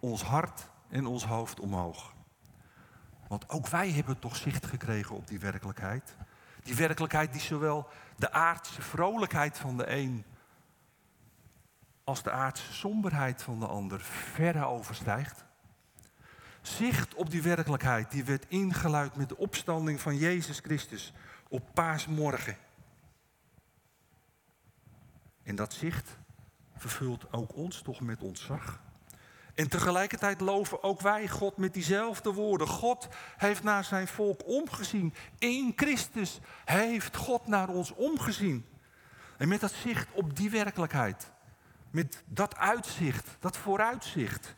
ons 0.01 0.23
hart 0.23 0.69
en 0.89 1.07
ons 1.07 1.25
hoofd 1.25 1.61
omhoog. 1.61 2.15
Want 3.29 3.49
ook 3.49 3.69
wij 3.69 3.91
hebben 3.91 4.19
toch 4.19 4.37
zicht 4.37 4.67
gekregen 4.67 5.17
op 5.17 5.27
die 5.27 5.39
werkelijkheid. 5.39 6.17
Die 6.63 6.75
werkelijkheid 6.75 7.33
die 7.33 7.41
zowel 7.41 7.89
de 8.17 8.33
aardse 8.33 8.83
vrolijkheid 8.83 9.59
van 9.59 9.77
de 9.77 9.91
een 9.91 10.25
als 12.05 12.23
de 12.23 12.31
aardse 12.31 12.73
somberheid 12.73 13.43
van 13.43 13.61
de 13.61 13.67
ander 13.67 14.01
verre 14.01 14.65
overstijgt. 14.65 15.45
Zicht 16.63 17.15
op 17.15 17.31
die 17.31 17.43
werkelijkheid 17.43 18.11
die 18.11 18.25
werd 18.25 18.45
ingeluid 18.49 19.17
met 19.17 19.29
de 19.29 19.37
opstanding 19.37 20.01
van 20.01 20.17
Jezus 20.17 20.59
Christus 20.59 21.13
op 21.49 21.75
paasmorgen. 21.75 22.57
En 25.43 25.57
dat 25.57 25.73
zicht 25.73 26.17
vervult 26.77 27.33
ook 27.33 27.57
ons 27.57 27.83
toch 27.83 28.01
met 28.01 28.23
ontzag. 28.23 28.81
En 29.55 29.69
tegelijkertijd 29.69 30.41
loven 30.41 30.83
ook 30.83 31.01
wij 31.01 31.29
God 31.29 31.57
met 31.57 31.75
diezelfde 31.75 32.33
woorden. 32.33 32.67
God 32.67 33.09
heeft 33.37 33.63
naar 33.63 33.85
zijn 33.85 34.09
volk 34.09 34.47
omgezien. 34.47 35.15
In 35.39 35.73
Christus 35.77 36.39
heeft 36.65 37.17
God 37.17 37.47
naar 37.47 37.69
ons 37.69 37.95
omgezien. 37.95 38.67
En 39.37 39.49
met 39.49 39.61
dat 39.61 39.73
zicht 39.73 40.09
op 40.13 40.37
die 40.37 40.51
werkelijkheid, 40.51 41.31
met 41.91 42.23
dat 42.27 42.57
uitzicht, 42.57 43.37
dat 43.39 43.57
vooruitzicht, 43.57 44.55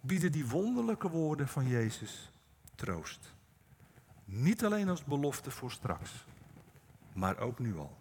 bieden 0.00 0.32
die 0.32 0.46
wonderlijke 0.46 1.08
woorden 1.08 1.48
van 1.48 1.66
Jezus 1.66 2.30
troost. 2.74 3.34
Niet 4.24 4.64
alleen 4.64 4.88
als 4.88 5.04
belofte 5.04 5.50
voor 5.50 5.70
straks, 5.70 6.24
maar 7.12 7.38
ook 7.38 7.58
nu 7.58 7.76
al. 7.76 7.98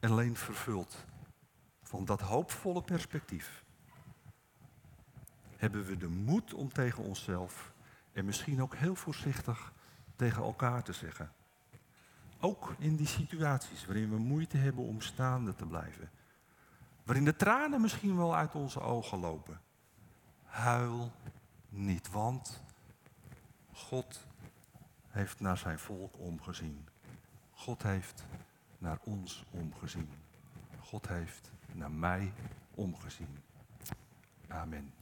En 0.00 0.10
alleen 0.10 0.36
vervuld 0.36 1.04
van 1.82 2.04
dat 2.04 2.20
hoopvolle 2.20 2.82
perspectief 2.82 3.64
hebben 5.56 5.84
we 5.84 5.96
de 5.96 6.08
moed 6.08 6.54
om 6.54 6.72
tegen 6.72 7.04
onszelf 7.04 7.72
en 8.12 8.24
misschien 8.24 8.62
ook 8.62 8.74
heel 8.74 8.94
voorzichtig 8.94 9.72
tegen 10.16 10.42
elkaar 10.42 10.82
te 10.82 10.92
zeggen. 10.92 11.32
Ook 12.40 12.74
in 12.78 12.96
die 12.96 13.06
situaties 13.06 13.86
waarin 13.86 14.10
we 14.10 14.16
moeite 14.16 14.56
hebben 14.56 14.84
om 14.84 15.00
staande 15.00 15.54
te 15.54 15.66
blijven. 15.66 16.10
Waarin 17.04 17.24
de 17.24 17.36
tranen 17.36 17.80
misschien 17.80 18.16
wel 18.16 18.36
uit 18.36 18.54
onze 18.54 18.80
ogen 18.80 19.18
lopen. 19.18 19.60
Huil 20.44 21.12
niet, 21.68 22.10
want 22.10 22.62
God 23.72 24.26
heeft 25.08 25.40
naar 25.40 25.58
zijn 25.58 25.78
volk 25.78 26.18
omgezien. 26.18 26.88
God 27.50 27.82
heeft 27.82 28.24
naar 28.78 28.98
ons 29.04 29.44
omgezien. 29.50 30.10
God 30.80 31.08
heeft 31.08 31.50
naar 31.72 31.90
mij 31.90 32.32
omgezien. 32.74 33.38
Amen. 34.48 34.92